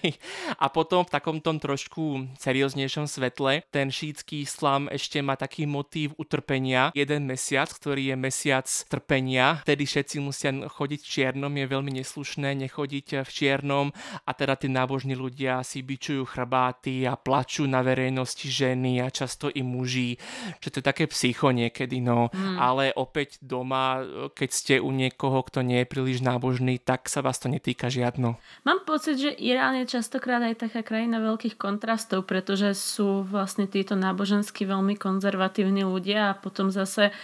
A 0.58 0.66
potom 0.72 1.02
v 1.06 1.12
takom 1.12 1.38
tom 1.40 1.58
trošku 1.58 2.30
serióznejšom 2.38 3.06
svetle 3.06 3.64
ten 3.70 3.88
šítsky 3.88 4.44
islám 4.44 4.90
ešte 4.90 5.20
má 5.20 5.34
taký 5.34 5.64
motív 5.64 6.14
utrpenia. 6.16 6.92
Jeden 6.94 7.26
mesiac, 7.26 7.70
ktorý 7.70 8.14
je 8.14 8.16
mesiac 8.16 8.66
trpenia, 8.88 9.62
vtedy 9.62 9.84
všetci 9.86 10.16
musia 10.22 10.50
chodiť 10.52 11.00
v 11.02 11.10
čiernom, 11.10 11.52
je 11.52 11.66
veľmi 11.66 11.92
neslušné 12.00 12.56
nechodiť 12.66 13.22
v 13.24 13.30
čiernom 13.30 13.86
a 14.26 14.30
teda 14.34 14.56
tí 14.56 14.68
nábožní 14.68 15.14
ľudia 15.14 15.62
si 15.66 15.84
bičujú 15.84 16.26
chrbáty 16.26 17.04
a 17.04 17.14
plačú 17.16 17.66
na 17.66 17.84
verejnosti 17.84 18.46
ženy 18.46 19.00
a 19.04 19.08
často 19.12 19.48
i 19.52 19.62
muži, 19.64 20.16
že 20.58 20.68
to 20.72 20.78
je 20.80 20.84
také 20.84 21.04
psycho 21.10 21.50
niekedy, 21.50 22.00
no. 22.00 22.28
Mm. 22.32 22.56
Ale 22.56 22.84
opäť 22.96 23.40
doma, 23.42 24.02
keď 24.32 24.50
ste 24.50 24.74
u 24.80 24.90
niekoho, 24.90 25.39
kto 25.42 25.64
nie 25.64 25.82
je 25.82 25.90
príliš 25.90 26.18
nábožný, 26.20 26.78
tak 26.80 27.10
sa 27.10 27.24
vás 27.24 27.40
to 27.40 27.50
netýka 27.50 27.88
žiadno. 27.92 28.40
Mám 28.64 28.80
pocit, 28.84 29.20
že 29.20 29.30
Irán 29.34 29.78
je 29.82 29.90
častokrát 29.90 30.40
aj 30.40 30.68
taká 30.68 30.80
krajina 30.84 31.20
veľkých 31.20 31.60
kontrastov, 31.60 32.28
pretože 32.28 32.76
sú 32.76 33.24
vlastne 33.24 33.68
títo 33.68 33.96
nábožensky 33.96 34.68
veľmi 34.68 34.96
konzervatívni 34.96 35.86
ľudia 35.86 36.34
a 36.34 36.38
potom 36.38 36.68
zase 36.68 37.14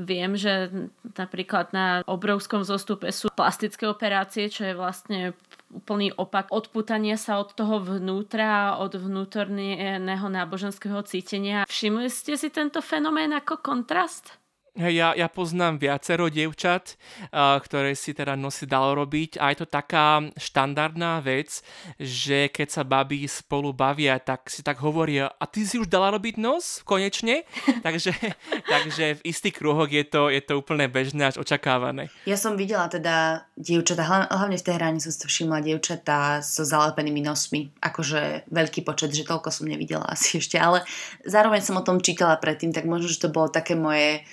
Viem, 0.00 0.40
že 0.40 0.72
napríklad 1.04 1.76
na 1.76 2.00
obrovskom 2.08 2.64
zostupe 2.64 3.12
sú 3.12 3.28
plastické 3.28 3.84
operácie, 3.84 4.48
čo 4.48 4.64
je 4.64 4.72
vlastne 4.72 5.36
úplný 5.68 6.16
opak 6.16 6.48
odputania 6.48 7.20
sa 7.20 7.36
od 7.36 7.52
toho 7.52 7.80
vnútra, 7.80 8.80
od 8.80 8.96
vnútorného 8.96 10.26
náboženského 10.32 10.96
cítenia. 11.04 11.68
Všimli 11.68 12.08
ste 12.08 12.40
si 12.40 12.48
tento 12.48 12.80
fenomén 12.80 13.36
ako 13.36 13.60
kontrast? 13.60 14.41
Ja, 14.72 15.12
ja 15.12 15.28
poznám 15.28 15.76
viacero 15.76 16.32
dievčat, 16.32 16.96
uh, 17.28 17.60
ktoré 17.60 17.92
si 17.92 18.16
teda 18.16 18.40
nosy 18.40 18.64
dalo 18.64 18.96
robiť 19.04 19.36
a 19.36 19.52
je 19.52 19.60
to 19.60 19.68
taká 19.68 20.24
štandardná 20.32 21.20
vec, 21.20 21.60
že 22.00 22.48
keď 22.48 22.68
sa 22.72 22.80
babi 22.80 23.28
spolu 23.28 23.76
bavia, 23.76 24.16
tak 24.16 24.48
si 24.48 24.64
tak 24.64 24.80
hovoria, 24.80 25.28
a 25.28 25.44
ty 25.44 25.68
si 25.68 25.76
už 25.76 25.92
dala 25.92 26.08
robiť 26.16 26.40
nos? 26.40 26.80
Konečne? 26.88 27.44
takže, 27.86 28.16
takže 28.64 29.20
v 29.20 29.24
istých 29.28 29.60
kruhoch 29.60 29.92
je 29.92 30.08
to, 30.08 30.32
je 30.32 30.40
to 30.40 30.56
úplne 30.56 30.88
bežné 30.88 31.28
až 31.28 31.36
očakávané. 31.36 32.08
Ja 32.24 32.40
som 32.40 32.56
videla 32.56 32.88
teda 32.88 33.44
dievčatá, 33.60 34.08
hlavne 34.08 34.56
v 34.56 34.64
Tehráne 34.64 35.04
som 35.04 35.12
si 35.12 35.20
to 35.20 35.28
všimla, 35.28 35.60
dievčatá 35.60 36.40
so 36.40 36.64
zalepenými 36.64 37.20
nosmi. 37.20 37.68
Akože 37.84 38.48
veľký 38.48 38.88
počet, 38.88 39.12
že 39.12 39.28
toľko 39.28 39.52
som 39.52 39.68
nevidela 39.68 40.08
asi 40.16 40.40
ešte, 40.40 40.56
ale 40.56 40.80
zároveň 41.28 41.60
som 41.60 41.76
o 41.76 41.84
tom 41.84 42.00
čítala 42.00 42.40
predtým, 42.40 42.72
tak 42.72 42.88
možno, 42.88 43.12
že 43.12 43.20
to 43.20 43.28
bolo 43.28 43.52
také 43.52 43.76
moje 43.76 44.24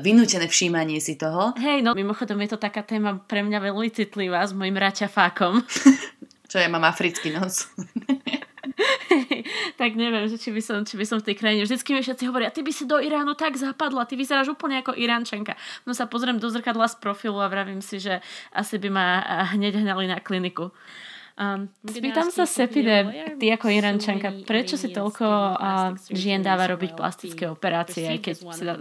vynútené 0.00 0.48
všímanie 0.48 0.96
si 1.00 1.20
toho. 1.20 1.52
Hej, 1.60 1.84
no 1.84 1.92
mimochodom 1.92 2.40
je 2.40 2.56
to 2.56 2.58
taká 2.60 2.80
téma 2.80 3.20
pre 3.20 3.44
mňa 3.44 3.58
veľmi 3.60 3.90
citlivá 3.92 4.40
s 4.44 4.56
mojim 4.56 4.76
raťafákom. 4.76 5.60
Čo 6.50 6.56
ja 6.62 6.68
mám 6.72 6.86
africký 6.88 7.34
nos. 7.34 7.68
tak 9.80 9.98
neviem, 9.98 10.24
že 10.30 10.40
či 10.40 10.54
by, 10.54 10.62
som, 10.62 10.78
či 10.86 10.94
by 10.96 11.04
som 11.04 11.18
v 11.20 11.32
tej 11.32 11.36
krajine. 11.36 11.66
Vždycky 11.66 11.92
mi 11.92 12.00
všetci 12.00 12.24
hovoria, 12.30 12.54
ty 12.54 12.62
by 12.62 12.72
si 12.72 12.88
do 12.88 12.96
Iránu 12.96 13.36
tak 13.36 13.58
zapadla, 13.58 14.08
ty 14.08 14.16
vyzeráš 14.16 14.54
úplne 14.54 14.80
ako 14.80 14.96
Iránčanka. 14.96 15.58
No 15.84 15.92
sa 15.92 16.08
pozriem 16.08 16.40
do 16.40 16.48
zrkadla 16.48 16.88
z 16.88 16.96
profilu 17.02 17.42
a 17.42 17.50
vravím 17.50 17.82
si, 17.84 18.00
že 18.00 18.22
asi 18.54 18.80
by 18.80 18.88
ma 18.88 19.06
hneď 19.52 19.82
hnali 19.82 20.08
na 20.08 20.18
kliniku. 20.22 20.72
Um, 21.34 21.66
spýtam 21.82 22.30
sa 22.30 22.46
Sepide, 22.46 23.10
ty 23.42 23.50
ako 23.50 23.66
Irančanka, 23.66 24.46
prečo 24.46 24.78
si 24.78 24.94
toľko 24.94 25.26
uh, 25.26 25.90
žien 26.14 26.46
dáva 26.46 26.70
robiť 26.70 26.94
plastické 26.94 27.50
operácie, 27.50 28.06
aj 28.06 28.18
keď 28.22 28.36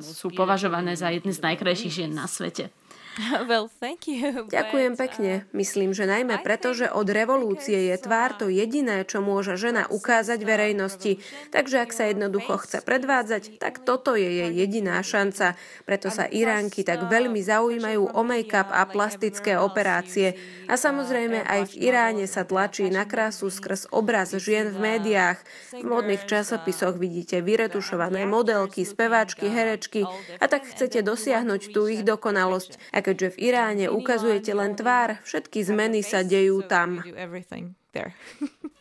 sú 0.05 0.29
považované 0.29 0.93
za 0.93 1.09
jedny 1.09 1.33
z 1.33 1.41
najkrajších 1.41 1.93
žien 2.05 2.13
na 2.13 2.29
svete? 2.29 2.69
Well, 3.49 3.69
thank 3.69 4.09
you, 4.09 4.49
Ďakujem 4.49 4.93
pekne. 4.97 5.45
Myslím, 5.53 5.93
že 5.93 6.09
najmä 6.09 6.41
preto, 6.41 6.73
že 6.73 6.89
od 6.89 7.05
revolúcie 7.05 7.93
je 7.93 7.95
tvár 8.01 8.33
to 8.37 8.49
jediné, 8.49 9.05
čo 9.05 9.21
môže 9.21 9.53
žena 9.59 9.85
ukázať 9.89 10.41
verejnosti. 10.41 11.21
Takže 11.53 11.85
ak 11.85 11.91
sa 11.93 12.09
jednoducho 12.09 12.57
chce 12.65 12.81
predvádzať, 12.81 13.61
tak 13.61 13.85
toto 13.85 14.17
je 14.17 14.25
jej 14.25 14.51
jediná 14.51 14.97
šanca. 15.05 15.53
Preto 15.85 16.09
sa 16.09 16.25
Iránky 16.25 16.81
tak 16.81 17.05
veľmi 17.05 17.39
zaujímajú 17.41 18.17
o 18.17 18.21
make-up 18.25 18.73
a 18.73 18.85
plastické 18.89 19.57
operácie. 19.59 20.33
A 20.65 20.79
samozrejme 20.79 21.45
aj 21.45 21.73
v 21.73 21.93
Iráne 21.93 22.25
sa 22.25 22.47
tlačí 22.47 22.89
na 22.89 23.05
krásu 23.05 23.53
skrz 23.53 23.93
obraz 23.93 24.33
žien 24.33 24.73
v 24.73 24.77
médiách. 24.79 25.37
V 25.75 25.85
modných 25.85 26.25
časopisoch 26.25 26.97
vidíte 26.97 27.45
vyretušované 27.45 28.25
modelky, 28.25 28.87
speváčky, 28.87 29.51
herečky 29.51 30.07
a 30.39 30.45
tak 30.49 30.65
chcete 30.65 31.05
dosiahnuť 31.05 31.61
tú 31.75 31.85
ich 31.85 32.01
dokonalosť. 32.01 33.02
A 33.03 33.11
keďže 33.11 33.35
v 33.35 33.51
Iráne 33.51 33.91
ukazujete 33.91 34.55
len 34.55 34.79
tvár, 34.79 35.19
všetky 35.27 35.59
zmeny 35.67 35.99
sa 35.99 36.23
dejú 36.23 36.63
tam. 36.63 37.03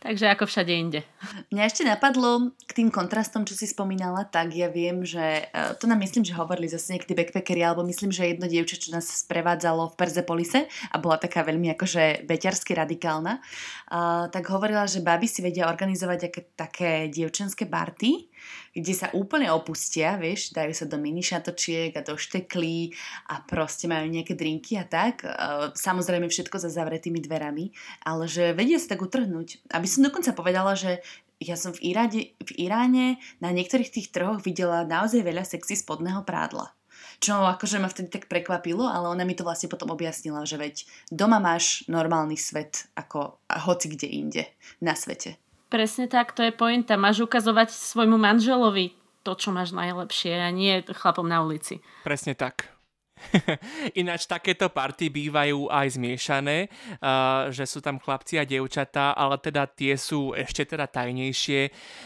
Takže 0.03 0.25
ako 0.31 0.49
všade 0.49 0.73
inde. 0.73 0.99
Mňa 1.53 1.63
ešte 1.69 1.83
napadlo 1.85 2.55
k 2.65 2.71
tým 2.71 2.89
kontrastom, 2.89 3.45
čo 3.45 3.53
si 3.53 3.69
spomínala, 3.69 4.25
tak 4.25 4.51
ja 4.57 4.67
viem, 4.73 5.05
že 5.05 5.47
e, 5.47 5.63
to 5.77 5.85
nám 5.85 6.01
myslím, 6.01 6.25
že 6.25 6.33
hovorili 6.33 6.65
zase 6.65 6.97
niekedy 6.97 7.13
backpackeri, 7.13 7.61
alebo 7.61 7.85
myslím, 7.85 8.09
že 8.09 8.33
jedno 8.33 8.49
dievča, 8.49 8.81
čo 8.81 8.89
nás 8.89 9.05
sprevádzalo 9.05 9.93
v 9.93 9.97
Perzepolise 10.01 10.65
a 10.91 10.95
bola 10.97 11.21
taká 11.21 11.45
veľmi 11.45 11.71
akože 11.77 12.25
beťarsky 12.25 12.73
radikálna, 12.73 13.37
uh, 13.37 14.27
tak 14.33 14.49
hovorila, 14.49 14.89
že 14.89 15.05
baby 15.05 15.29
si 15.29 15.45
vedia 15.45 15.69
organizovať 15.69 16.19
aké, 16.27 16.41
také 16.57 16.91
dievčenské 17.07 17.69
party, 17.69 18.32
kde 18.73 18.93
sa 18.93 19.13
úplne 19.13 19.53
opustia, 19.53 20.17
vieš, 20.17 20.51
dajú 20.51 20.73
sa 20.73 20.89
do 20.89 20.97
minišatočiek 20.97 21.93
a 21.93 22.05
do 22.05 22.17
šteklí 22.17 22.93
a 23.29 23.43
proste 23.45 23.85
majú 23.85 24.09
nejaké 24.09 24.33
drinky 24.33 24.77
a 24.81 24.85
tak. 24.85 25.25
Samozrejme 25.77 26.27
všetko 26.27 26.57
za 26.57 26.73
zavretými 26.73 27.21
dverami, 27.21 27.69
ale 28.03 28.25
že 28.25 28.57
vedia 28.57 28.81
sa 28.81 28.97
tak 28.97 29.05
utrhnúť. 29.05 29.69
Aby 29.69 29.87
som 29.87 30.01
dokonca 30.01 30.33
povedala, 30.33 30.73
že 30.73 31.05
ja 31.43 31.59
som 31.59 31.75
v 31.75 31.91
Iráne, 31.91 32.33
v 32.39 32.51
Iráne 32.55 33.19
na 33.43 33.51
niektorých 33.51 33.91
tých 33.91 34.07
trhoch 34.15 34.39
videla 34.41 34.87
naozaj 34.87 35.21
veľa 35.21 35.43
sexy 35.43 35.75
spodného 35.75 36.23
prádla. 36.23 36.71
Čo 37.19 37.39
akože 37.39 37.83
ma 37.83 37.91
vtedy 37.91 38.11
tak 38.11 38.31
prekvapilo, 38.31 38.87
ale 38.87 39.11
ona 39.11 39.23
mi 39.27 39.35
to 39.35 39.43
vlastne 39.43 39.67
potom 39.71 39.91
objasnila, 39.91 40.43
že 40.47 40.55
veď 40.55 40.75
doma 41.11 41.39
máš 41.39 41.83
normálny 41.91 42.35
svet 42.39 42.87
ako 42.95 43.43
hoci 43.47 43.91
kde 43.91 44.07
inde 44.07 44.43
na 44.79 44.95
svete. 44.95 45.35
Presne 45.73 46.05
tak, 46.05 46.37
to 46.37 46.45
je 46.45 46.53
pointa. 46.53 47.01
Máš 47.01 47.25
ukazovať 47.25 47.73
svojmu 47.73 48.13
manželovi 48.21 48.93
to, 49.25 49.33
čo 49.33 49.49
máš 49.49 49.73
najlepšie 49.73 50.37
a 50.37 50.53
nie 50.53 50.85
chlapom 50.85 51.25
na 51.25 51.41
ulici. 51.41 51.81
Presne 52.05 52.37
tak. 52.37 52.72
Ináč 54.01 54.27
takéto 54.29 54.69
party 54.69 55.09
bývajú 55.09 55.71
aj 55.71 55.97
zmiešané, 55.97 56.67
uh, 56.99 57.49
že 57.49 57.65
sú 57.67 57.79
tam 57.79 57.99
chlapci 57.99 58.39
a 58.39 58.47
dievčatá, 58.47 59.13
ale 59.13 59.39
teda 59.39 59.67
tie 59.69 59.95
sú 59.97 60.35
ešte 60.35 60.67
teda 60.67 60.87
tajnejšie. 60.89 61.61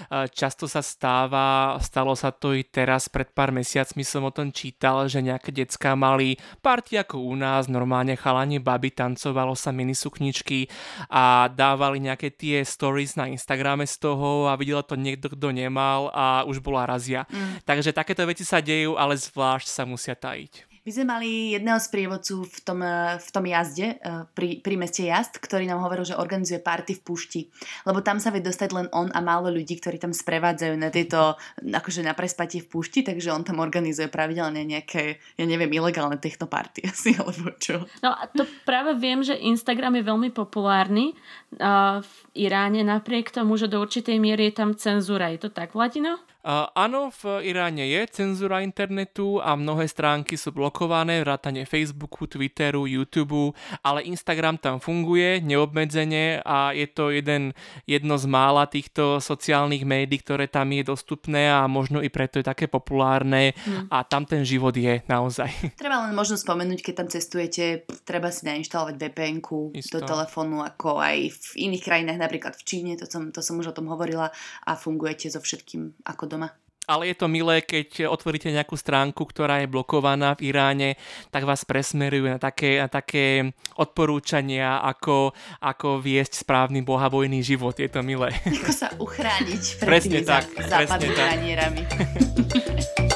Uh, 0.08 0.26
často 0.32 0.66
sa 0.70 0.82
stáva, 0.82 1.78
stalo 1.82 2.14
sa 2.14 2.32
to 2.34 2.54
i 2.54 2.64
teraz, 2.64 3.10
pred 3.12 3.30
pár 3.32 3.52
mesiacmi 3.54 4.04
som 4.04 4.26
o 4.28 4.32
tom 4.32 4.54
čítal, 4.54 5.06
že 5.10 5.24
nejaké 5.24 5.52
decka 5.52 5.94
mali 5.98 6.40
party 6.62 7.02
ako 7.02 7.24
u 7.24 7.36
nás, 7.36 7.68
normálne 7.68 8.16
chalanie 8.16 8.62
baby, 8.62 8.94
tancovalo 8.94 9.54
sa 9.54 9.74
minisukničky 9.74 10.70
a 11.12 11.52
dávali 11.52 12.02
nejaké 12.04 12.34
tie 12.34 12.64
stories 12.64 13.20
na 13.20 13.30
Instagrame 13.30 13.86
z 13.86 13.96
toho 14.00 14.50
a 14.50 14.56
videla 14.56 14.84
to 14.84 14.96
niekto, 14.98 15.32
kto 15.32 15.54
nemal 15.54 16.10
a 16.14 16.46
už 16.46 16.60
bola 16.64 16.88
razia. 16.88 17.26
Mm. 17.30 17.64
Takže 17.66 17.96
takéto 17.96 18.24
veci 18.26 18.44
sa 18.48 18.64
dejú, 18.64 18.96
ale 18.96 19.18
zvlášť 19.18 19.68
sa 19.68 19.84
musia 19.84 20.16
tajiť. 20.16 20.77
My 20.88 20.96
sme 20.96 21.04
mali 21.04 21.52
jedného 21.52 21.84
z 21.84 21.88
prievodcu 21.92 22.48
v 22.48 22.60
tom, 22.64 22.80
eh, 22.80 23.20
v 23.20 23.30
tom 23.36 23.44
jazde, 23.44 24.00
eh, 24.00 24.24
pri, 24.32 24.64
pri 24.64 24.80
meste 24.80 25.04
Jazd, 25.04 25.36
ktorý 25.36 25.68
nám 25.68 25.84
hovoril, 25.84 26.08
že 26.08 26.16
organizuje 26.16 26.64
party 26.64 26.96
v 26.96 27.02
púšti. 27.04 27.42
Lebo 27.84 28.00
tam 28.00 28.24
sa 28.24 28.32
vie 28.32 28.40
dostať 28.40 28.72
len 28.72 28.88
on 28.96 29.12
a 29.12 29.20
málo 29.20 29.52
ľudí, 29.52 29.84
ktorí 29.84 30.00
tam 30.00 30.16
sprevádzajú 30.16 30.80
na 30.80 30.88
tieto, 30.88 31.36
akože 31.60 32.08
na 32.08 32.16
prespatie 32.16 32.64
v 32.64 32.72
púšti, 32.72 33.04
takže 33.04 33.36
on 33.36 33.44
tam 33.44 33.60
organizuje 33.60 34.08
pravidelne 34.08 34.64
nejaké, 34.64 35.20
ja 35.36 35.44
neviem, 35.44 35.68
ilegálne 35.76 36.24
technoparty 36.24 36.88
asi, 36.96 37.20
alebo 37.20 37.52
čo. 37.60 37.84
No 38.00 38.16
a 38.16 38.24
to 38.32 38.48
práve 38.64 38.96
viem, 38.96 39.20
že 39.20 39.36
Instagram 39.36 40.00
je 40.00 40.08
veľmi 40.08 40.32
populárny 40.32 41.12
uh, 41.60 42.00
v 42.00 42.48
Iráne, 42.48 42.88
napriek 42.88 43.36
tomu, 43.36 43.60
že 43.60 43.68
do 43.68 43.84
určitej 43.84 44.24
miery 44.24 44.56
je 44.56 44.64
tam 44.64 44.72
cenzúra. 44.72 45.36
Je 45.36 45.44
to 45.44 45.52
tak, 45.52 45.76
Vladino? 45.76 46.16
Áno, 46.48 47.12
v 47.12 47.44
Iráne 47.44 47.84
je 47.92 48.08
cenzúra 48.08 48.64
internetu 48.64 49.44
a 49.44 49.60
mnohé 49.60 49.84
stránky 49.84 50.40
sú 50.40 50.56
blokované, 50.56 51.20
vrátane 51.20 51.68
Facebooku, 51.68 52.24
Twitteru, 52.24 52.88
YouTube, 52.88 53.52
ale 53.84 54.08
Instagram 54.08 54.56
tam 54.56 54.80
funguje 54.80 55.44
neobmedzene 55.44 56.40
a 56.48 56.72
je 56.72 56.88
to 56.88 57.12
jeden, 57.12 57.52
jedno 57.84 58.16
z 58.16 58.32
mála 58.32 58.64
týchto 58.64 59.20
sociálnych 59.20 59.84
médií, 59.84 60.24
ktoré 60.24 60.48
tam 60.48 60.72
je 60.72 60.88
dostupné 60.88 61.52
a 61.52 61.68
možno 61.68 62.00
i 62.00 62.08
preto 62.08 62.40
je 62.40 62.48
také 62.48 62.72
populárne 62.72 63.52
hmm. 63.52 63.92
a 63.92 64.08
tam 64.08 64.24
ten 64.24 64.48
život 64.48 64.72
je 64.72 65.04
naozaj. 65.04 65.52
Treba 65.76 66.08
len 66.08 66.16
možno 66.16 66.40
spomenúť, 66.40 66.80
keď 66.80 66.94
tam 66.96 67.10
cestujete, 67.12 67.84
treba 68.08 68.32
si 68.32 68.48
nainštalovať 68.48 68.96
vpn 68.96 69.44
do 69.76 70.00
telefónu, 70.00 70.64
ako 70.64 71.04
aj 71.04 71.28
v 71.28 71.48
iných 71.68 71.84
krajinách, 71.84 72.24
napríklad 72.24 72.56
v 72.56 72.64
Číne, 72.64 72.96
to 72.96 73.04
som, 73.04 73.36
to 73.36 73.44
som 73.44 73.60
už 73.60 73.76
o 73.76 73.78
tom 73.84 73.92
hovorila 73.92 74.32
a 74.64 74.80
fungujete 74.80 75.28
so 75.28 75.44
všetkým 75.44 76.08
ako 76.08 76.24
do 76.24 76.37
doma. 76.38 76.54
Ale 76.88 77.12
je 77.12 77.20
to 77.20 77.28
milé, 77.28 77.60
keď 77.60 78.08
otvoríte 78.08 78.48
nejakú 78.48 78.80
stránku, 78.80 79.28
ktorá 79.28 79.60
je 79.60 79.68
blokovaná 79.68 80.40
v 80.40 80.56
Iráne, 80.56 80.96
tak 81.36 81.44
vás 81.44 81.68
presmerujú 81.68 82.32
na 82.32 82.40
také, 82.40 82.80
na 82.80 82.88
také 82.88 83.52
odporúčania, 83.76 84.80
ako, 84.80 85.36
ako 85.60 86.00
viesť 86.00 86.48
správny 86.48 86.88
bohavojný 86.88 87.44
život. 87.44 87.76
Je 87.76 87.92
to 87.92 88.00
milé. 88.08 88.32
Ako 88.64 88.72
sa 88.72 88.88
uchrániť 88.96 89.84
pred 89.84 89.88
presne 90.00 90.24
tými 90.24 90.32
tak, 90.32 90.48
západnými 90.48 91.20
manierami. 91.20 91.82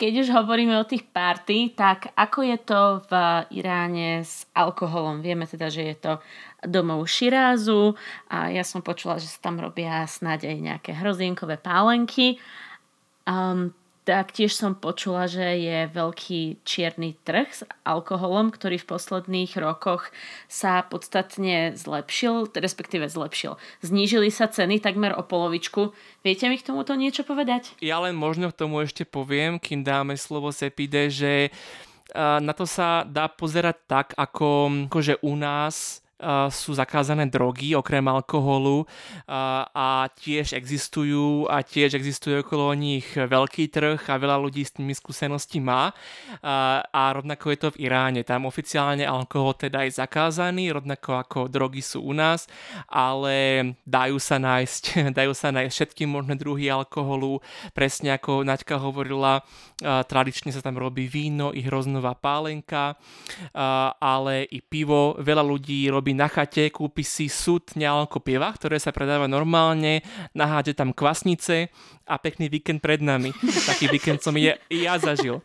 Keď 0.00 0.12
už 0.16 0.32
hovoríme 0.32 0.80
o 0.80 0.88
tých 0.88 1.04
party, 1.12 1.76
tak 1.76 2.16
ako 2.16 2.40
je 2.40 2.58
to 2.64 3.04
v 3.04 3.12
Iráne 3.52 4.24
s 4.24 4.48
alkoholom? 4.56 5.20
Vieme 5.20 5.44
teda, 5.44 5.68
že 5.68 5.92
je 5.92 5.96
to 6.00 6.12
domov 6.66 7.08
Širázu 7.08 7.96
a 8.28 8.52
ja 8.52 8.64
som 8.64 8.84
počula, 8.84 9.16
že 9.16 9.28
sa 9.28 9.38
tam 9.40 9.60
robia 9.60 10.04
snáď 10.04 10.52
aj 10.52 10.56
nejaké 10.60 10.90
hrozienkové 10.96 11.56
pálenky. 11.60 12.40
Um, 13.24 13.72
Taktiež 14.00 14.56
som 14.56 14.74
počula, 14.74 15.28
že 15.28 15.60
je 15.60 15.84
veľký 15.92 16.64
čierny 16.64 17.20
trh 17.20 17.46
s 17.52 17.62
alkoholom, 17.84 18.48
ktorý 18.48 18.80
v 18.80 18.88
posledných 18.96 19.54
rokoch 19.60 20.08
sa 20.48 20.82
podstatne 20.82 21.76
zlepšil, 21.76 22.48
respektíve 22.48 23.06
zlepšil. 23.06 23.60
Znížili 23.84 24.32
sa 24.32 24.48
ceny 24.48 24.80
takmer 24.80 25.12
o 25.14 25.22
polovičku. 25.22 25.92
Viete 26.24 26.48
mi 26.48 26.56
k 26.56 26.64
tomuto 26.64 26.96
niečo 26.96 27.28
povedať? 27.28 27.76
Ja 27.84 28.00
len 28.00 28.16
možno 28.16 28.48
k 28.50 28.58
tomu 28.58 28.82
ešte 28.82 29.04
poviem, 29.04 29.60
kým 29.60 29.84
dáme 29.84 30.16
slovo 30.16 30.48
Sepide, 30.50 31.12
že 31.12 31.52
na 32.16 32.56
to 32.56 32.64
sa 32.64 33.04
dá 33.04 33.28
pozerať 33.28 33.76
tak, 33.84 34.06
ako, 34.16 34.90
ako 34.90 34.98
že 35.04 35.14
u 35.22 35.36
nás 35.38 36.02
sú 36.52 36.76
zakázané 36.76 37.26
drogy 37.26 37.72
okrem 37.72 38.04
alkoholu 38.04 38.84
a 39.26 40.06
tiež 40.12 40.52
existujú 40.52 41.48
a 41.48 41.64
tiež 41.64 41.96
existuje 41.96 42.44
okolo 42.44 42.76
nich 42.76 43.08
veľký 43.16 43.72
trh 43.72 44.00
a 44.04 44.20
veľa 44.20 44.36
ľudí 44.36 44.62
s 44.62 44.76
tými 44.76 44.92
skúsenosti 44.92 45.58
má 45.58 45.90
a 46.92 47.02
rovnako 47.16 47.50
je 47.50 47.58
to 47.58 47.68
v 47.74 47.88
Iráne. 47.88 48.20
Tam 48.22 48.44
oficiálne 48.44 49.08
alkohol 49.08 49.56
teda 49.56 49.88
je 49.88 49.96
zakázaný, 49.96 50.70
rovnako 50.70 51.10
ako 51.16 51.38
drogy 51.48 51.80
sú 51.80 52.04
u 52.04 52.12
nás, 52.12 52.44
ale 52.86 53.72
dajú 53.88 54.20
sa 54.20 54.36
nájsť, 54.36 54.84
dajú 55.18 55.32
sa 55.32 55.50
nájsť 55.50 55.72
všetky 55.72 56.04
možné 56.04 56.36
druhy 56.36 56.68
alkoholu, 56.68 57.40
presne 57.72 58.14
ako 58.14 58.44
Naďka 58.44 58.76
hovorila, 58.82 59.40
tradične 59.80 60.52
sa 60.52 60.60
tam 60.60 60.76
robí 60.76 61.08
víno 61.08 61.54
i 61.54 61.64
hroznová 61.64 62.18
pálenka, 62.18 62.98
ale 64.00 64.44
i 64.50 64.60
pivo. 64.60 65.16
Veľa 65.20 65.44
ľudí 65.46 65.88
robí 65.88 66.09
robí 66.10 66.18
na 66.18 66.26
chate, 66.26 66.74
kúpi 66.74 67.06
si 67.06 67.30
súd 67.30 67.62
nealko 67.78 68.18
piva, 68.18 68.50
ktoré 68.50 68.82
sa 68.82 68.90
predáva 68.90 69.30
normálne, 69.30 70.02
nahádže 70.34 70.74
tam 70.74 70.90
kvasnice 70.90 71.70
a 72.02 72.18
pekný 72.18 72.50
víkend 72.50 72.82
pred 72.82 72.98
nami. 72.98 73.30
Taký 73.70 73.86
víkend 73.86 74.18
som 74.18 74.34
je, 74.34 74.58
ja 74.74 74.98
zažil. 74.98 75.38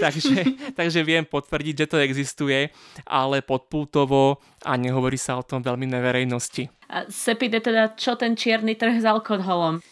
Takže, 0.00 0.72
takže 0.72 1.04
viem 1.04 1.28
potvrdiť, 1.28 1.84
že 1.84 1.86
to 1.92 1.96
existuje, 2.00 2.72
ale 3.04 3.44
podpultovo 3.44 4.40
a 4.64 4.72
nehovorí 4.80 5.20
sa 5.20 5.36
o 5.36 5.44
tom 5.44 5.60
veľmi 5.60 5.84
na 5.84 6.00
verejnosti. 6.00 6.72
A 6.88 7.04
Sepide 7.12 7.60
teda, 7.60 7.92
čo 7.92 8.16
ten 8.16 8.32
čierny 8.32 8.72
trh 8.72 8.96
s 8.96 9.04
alkoholom? 9.04 9.84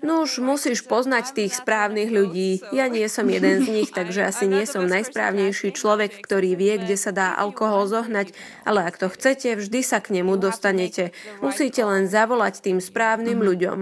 No 0.00 0.24
už 0.24 0.40
musíš 0.40 0.80
poznať 0.88 1.36
tých 1.36 1.52
správnych 1.60 2.08
ľudí. 2.08 2.64
Ja 2.72 2.88
nie 2.88 3.04
som 3.12 3.28
jeden 3.36 3.60
z 3.60 3.68
nich, 3.68 3.92
takže 3.92 4.24
asi 4.24 4.48
nie 4.48 4.64
som 4.64 4.88
najsprávnejší 4.88 5.76
človek, 5.76 6.24
ktorý 6.24 6.56
vie, 6.56 6.80
kde 6.80 6.96
sa 6.96 7.12
dá 7.12 7.36
alkohol 7.36 7.84
zohnať, 7.84 8.32
ale 8.64 8.88
ak 8.88 8.96
to 8.96 9.12
chcete, 9.12 9.60
vždy 9.60 9.80
sa 9.84 10.00
k 10.00 10.16
nemu 10.16 10.40
dostanete. 10.40 11.12
Musíte 11.44 11.84
len 11.84 12.08
zavolať 12.08 12.64
tým 12.64 12.80
správnym 12.80 13.36
mhm. 13.36 13.44
ľuďom. 13.44 13.78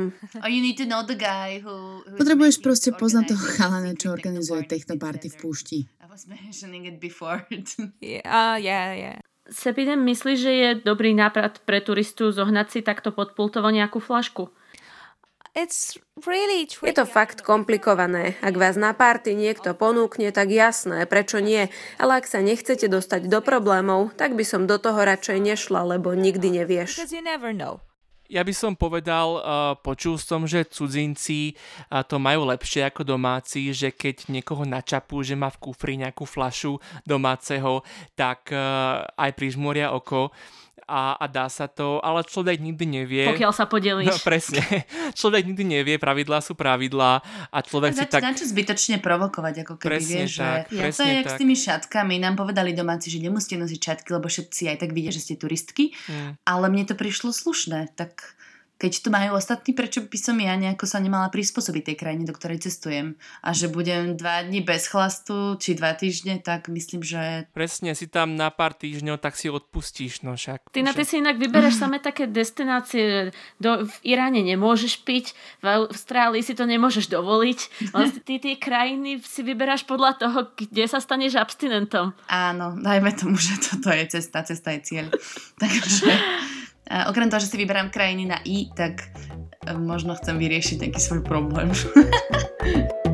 Potrebuješ 2.18 2.58
proste 2.58 2.90
poznať 2.90 3.38
toho 3.38 3.46
chalana, 3.54 3.94
čo 3.94 4.10
organizuje 4.10 4.66
technoparty 4.66 5.30
v 5.30 5.36
púšti. 5.38 5.78
Sepidem 9.52 9.98
myslí, 10.06 10.34
že 10.38 10.52
je 10.54 10.68
dobrý 10.86 11.18
nápad 11.18 11.66
pre 11.66 11.82
turistu 11.82 12.30
zohnať 12.30 12.66
si 12.70 12.80
takto 12.80 13.10
pod 13.10 13.34
pultovo 13.34 13.68
nejakú 13.74 13.98
flašku. 13.98 14.54
Je 16.80 16.96
to 16.96 17.04
fakt 17.04 17.44
komplikované. 17.44 18.40
Ak 18.40 18.56
vás 18.56 18.80
na 18.80 18.96
párty 18.96 19.36
niekto 19.36 19.76
ponúkne, 19.76 20.32
tak 20.32 20.48
jasné, 20.48 21.04
prečo 21.04 21.44
nie. 21.44 21.68
Ale 22.00 22.24
ak 22.24 22.24
sa 22.24 22.40
nechcete 22.40 22.88
dostať 22.88 23.28
do 23.28 23.44
problémov, 23.44 24.16
tak 24.16 24.32
by 24.32 24.48
som 24.48 24.64
do 24.64 24.80
toho 24.80 25.04
radšej 25.04 25.44
nešla, 25.44 25.84
lebo 25.84 26.16
nikdy 26.16 26.64
nevieš. 26.64 27.04
Ja 28.32 28.40
by 28.48 28.54
som 28.56 28.72
povedal, 28.72 29.28
uh, 29.36 29.42
počul 29.76 30.16
som, 30.16 30.48
že 30.48 30.64
cudzinci 30.64 31.52
uh, 31.52 32.00
to 32.00 32.16
majú 32.16 32.48
lepšie 32.48 32.88
ako 32.88 33.04
domáci, 33.04 33.76
že 33.76 33.92
keď 33.92 34.32
niekoho 34.32 34.64
načapú, 34.64 35.20
že 35.20 35.36
má 35.36 35.52
v 35.52 35.60
kufri 35.68 36.00
nejakú 36.00 36.24
flašu 36.24 36.80
domáceho, 37.04 37.84
tak 38.16 38.48
uh, 38.48 39.04
aj 39.20 39.36
prižmúria 39.36 39.92
oko 39.92 40.32
a, 40.86 41.16
a 41.16 41.24
dá 41.30 41.46
sa 41.46 41.70
to, 41.70 42.02
ale 42.02 42.26
človek 42.26 42.58
nikdy 42.58 42.84
nevie. 42.84 43.24
Pokiaľ 43.28 43.52
sa 43.54 43.64
podelíš. 43.70 44.10
No, 44.10 44.16
presne. 44.20 44.62
Človek 45.20 45.46
nikdy 45.48 45.64
nevie, 45.64 45.94
pravidlá 45.96 46.42
sú 46.42 46.58
pravidlá 46.58 47.22
a 47.48 47.58
človek 47.62 47.94
si 47.94 48.06
tak... 48.08 48.22
Na 48.22 48.34
čo 48.34 48.44
zbytočne 48.44 48.98
provokovať, 48.98 49.64
ako 49.64 49.74
keby 49.78 49.90
presne 49.98 50.24
vieš, 50.26 50.32
tak, 50.42 50.68
že... 50.68 50.76
Ja 50.76 50.84
to 50.90 51.02
je 51.04 51.12
jak 51.16 51.26
tak. 51.26 51.32
s 51.32 51.40
tými 51.40 51.56
šatkami. 51.56 52.14
Nám 52.18 52.34
povedali 52.36 52.74
domáci, 52.74 53.08
že 53.08 53.22
nemusíte 53.22 53.56
nosiť 53.56 53.80
šatky, 53.80 54.08
lebo 54.12 54.26
všetci 54.26 54.62
aj 54.72 54.76
tak 54.82 54.90
vidia, 54.92 55.12
že 55.14 55.22
ste 55.22 55.34
turistky. 55.38 55.94
Mm. 56.10 56.40
Ale 56.42 56.66
mne 56.68 56.84
to 56.88 56.94
prišlo 56.98 57.30
slušné, 57.30 57.94
tak 57.94 58.36
keď 58.82 58.98
tu 58.98 59.14
majú 59.14 59.38
ostatní, 59.38 59.78
prečo 59.78 60.02
by 60.02 60.18
som 60.18 60.34
ja 60.42 60.58
nejako 60.58 60.90
sa 60.90 60.98
nemala 60.98 61.30
prispôsobiť 61.30 61.94
tej 61.94 61.96
krajine, 62.02 62.26
do 62.26 62.34
ktorej 62.34 62.66
cestujem. 62.66 63.14
A 63.38 63.54
že 63.54 63.70
budem 63.70 64.18
dva 64.18 64.42
dní 64.42 64.58
bez 64.58 64.90
chlastu, 64.90 65.54
či 65.62 65.78
dva 65.78 65.94
týždne, 65.94 66.42
tak 66.42 66.66
myslím, 66.66 67.06
že... 67.06 67.46
Presne, 67.54 67.94
si 67.94 68.10
tam 68.10 68.34
na 68.34 68.50
pár 68.50 68.74
týždňov, 68.74 69.22
tak 69.22 69.38
si 69.38 69.46
odpustíš, 69.46 70.26
no 70.26 70.34
však. 70.34 70.74
Ty 70.74 70.82
na 70.82 70.90
ty 70.90 71.06
si 71.06 71.22
inak 71.22 71.38
vybereš 71.38 71.78
samé 71.78 72.02
také 72.02 72.26
destinácie. 72.26 73.30
Do, 73.62 73.86
v 73.86 73.94
Iráne 74.02 74.42
nemôžeš 74.42 75.06
piť, 75.06 75.30
v 75.62 75.86
Austrálii 75.86 76.42
si 76.42 76.58
to 76.58 76.66
nemôžeš 76.66 77.06
dovoliť. 77.06 77.58
Vlastne 77.94 78.18
ty 78.18 78.42
tie 78.42 78.58
krajiny 78.58 79.22
si 79.22 79.46
vyberáš 79.46 79.86
podľa 79.86 80.18
toho, 80.18 80.50
kde 80.58 80.90
sa 80.90 80.98
staneš 80.98 81.38
abstinentom. 81.38 82.18
Áno, 82.26 82.74
dajme 82.82 83.14
tomu, 83.14 83.38
že 83.38 83.62
toto 83.62 83.94
je 83.94 84.10
cesta, 84.10 84.42
cesta 84.42 84.74
je 84.74 84.80
cieľ. 84.82 85.06
Takže 85.62 86.10
a 86.92 87.08
okrem 87.08 87.32
toho, 87.32 87.40
že 87.40 87.48
si 87.48 87.56
vyberám 87.56 87.88
krajiny 87.88 88.28
na 88.28 88.38
I, 88.44 88.68
tak 88.76 89.08
e, 89.64 89.72
možno 89.72 90.12
chcem 90.20 90.36
vyriešiť 90.36 90.76
nejaký 90.84 91.00
svoj 91.00 91.24
problém. 91.24 91.72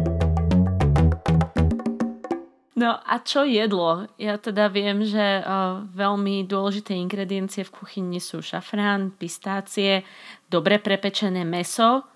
No 2.79 2.95
a 2.95 3.19
čo 3.19 3.43
jedlo? 3.43 4.07
Ja 4.23 4.39
teda 4.39 4.71
viem, 4.71 5.03
že 5.03 5.43
uh, 5.43 5.83
veľmi 5.99 6.47
dôležité 6.47 6.95
ingrediencie 6.95 7.67
v 7.67 7.75
kuchyni 7.75 8.23
sú 8.23 8.39
šafrán, 8.39 9.11
pistácie, 9.19 10.07
dobre 10.47 10.79
prepečené 10.79 11.43
meso. 11.43 12.07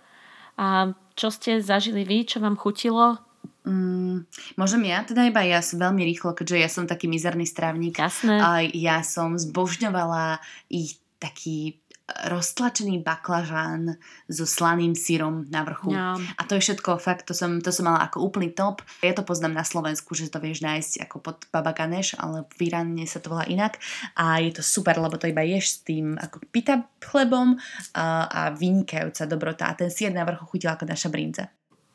A 0.55 0.95
čo 1.19 1.35
ste 1.35 1.59
zažili 1.59 2.07
vy? 2.07 2.23
Čo 2.23 2.47
vám 2.47 2.55
chutilo? 2.55 3.19
Mm, 3.67 4.23
môžem 4.55 4.87
ja? 4.87 5.03
Teda 5.03 5.27
iba 5.27 5.43
ja 5.43 5.59
som 5.67 5.83
veľmi 5.83 6.07
rýchlo, 6.07 6.31
keďže 6.31 6.57
ja 6.63 6.71
som 6.71 6.87
taký 6.87 7.11
mizerný 7.11 7.43
strávnik. 7.43 7.99
Jasné. 7.99 8.39
A 8.39 8.63
ja 8.63 9.03
som 9.03 9.35
zbožňovala 9.35 10.39
ich 10.71 11.02
taký 11.23 11.79
roztlačený 12.29 13.01
baklažán 13.01 13.97
so 14.27 14.43
slaným 14.43 14.93
sírom 14.99 15.47
na 15.49 15.63
vrchu. 15.63 15.95
Ja. 15.95 16.19
A 16.19 16.43
to 16.45 16.59
je 16.59 16.65
všetko, 16.67 16.99
fakt, 16.99 17.31
to 17.31 17.35
som, 17.35 17.63
to 17.63 17.71
som 17.71 17.89
mala 17.89 18.05
ako 18.05 18.27
úplný 18.27 18.51
top. 18.53 18.83
Ja 19.01 19.15
to 19.15 19.25
poznám 19.25 19.63
na 19.63 19.65
Slovensku, 19.65 20.13
že 20.13 20.29
to 20.29 20.43
vieš 20.43 20.67
nájsť 20.67 21.09
ako 21.09 21.17
pod 21.23 21.39
baba 21.55 21.73
ganeš, 21.73 22.19
ale 22.19 22.45
v 22.59 22.69
Iráne 22.69 23.07
sa 23.07 23.23
to 23.23 23.33
volá 23.33 23.47
inak. 23.47 23.79
A 24.19 24.43
je 24.43 24.51
to 24.51 24.63
super, 24.67 24.99
lebo 24.99 25.17
to 25.17 25.31
iba 25.31 25.47
ješ 25.47 25.79
s 25.79 25.87
tým 25.87 26.19
ako 26.19 26.43
pita 26.51 26.85
chlebom 27.01 27.57
a, 27.95 28.27
a 28.29 28.41
vynikajúca 28.51 29.25
dobrota. 29.25 29.71
A 29.71 29.79
ten 29.79 29.89
sír 29.89 30.11
na 30.11 30.27
vrchu 30.27 30.45
chutil 30.51 30.75
ako 30.75 30.85
naša 30.85 31.09
brinza. 31.09 31.49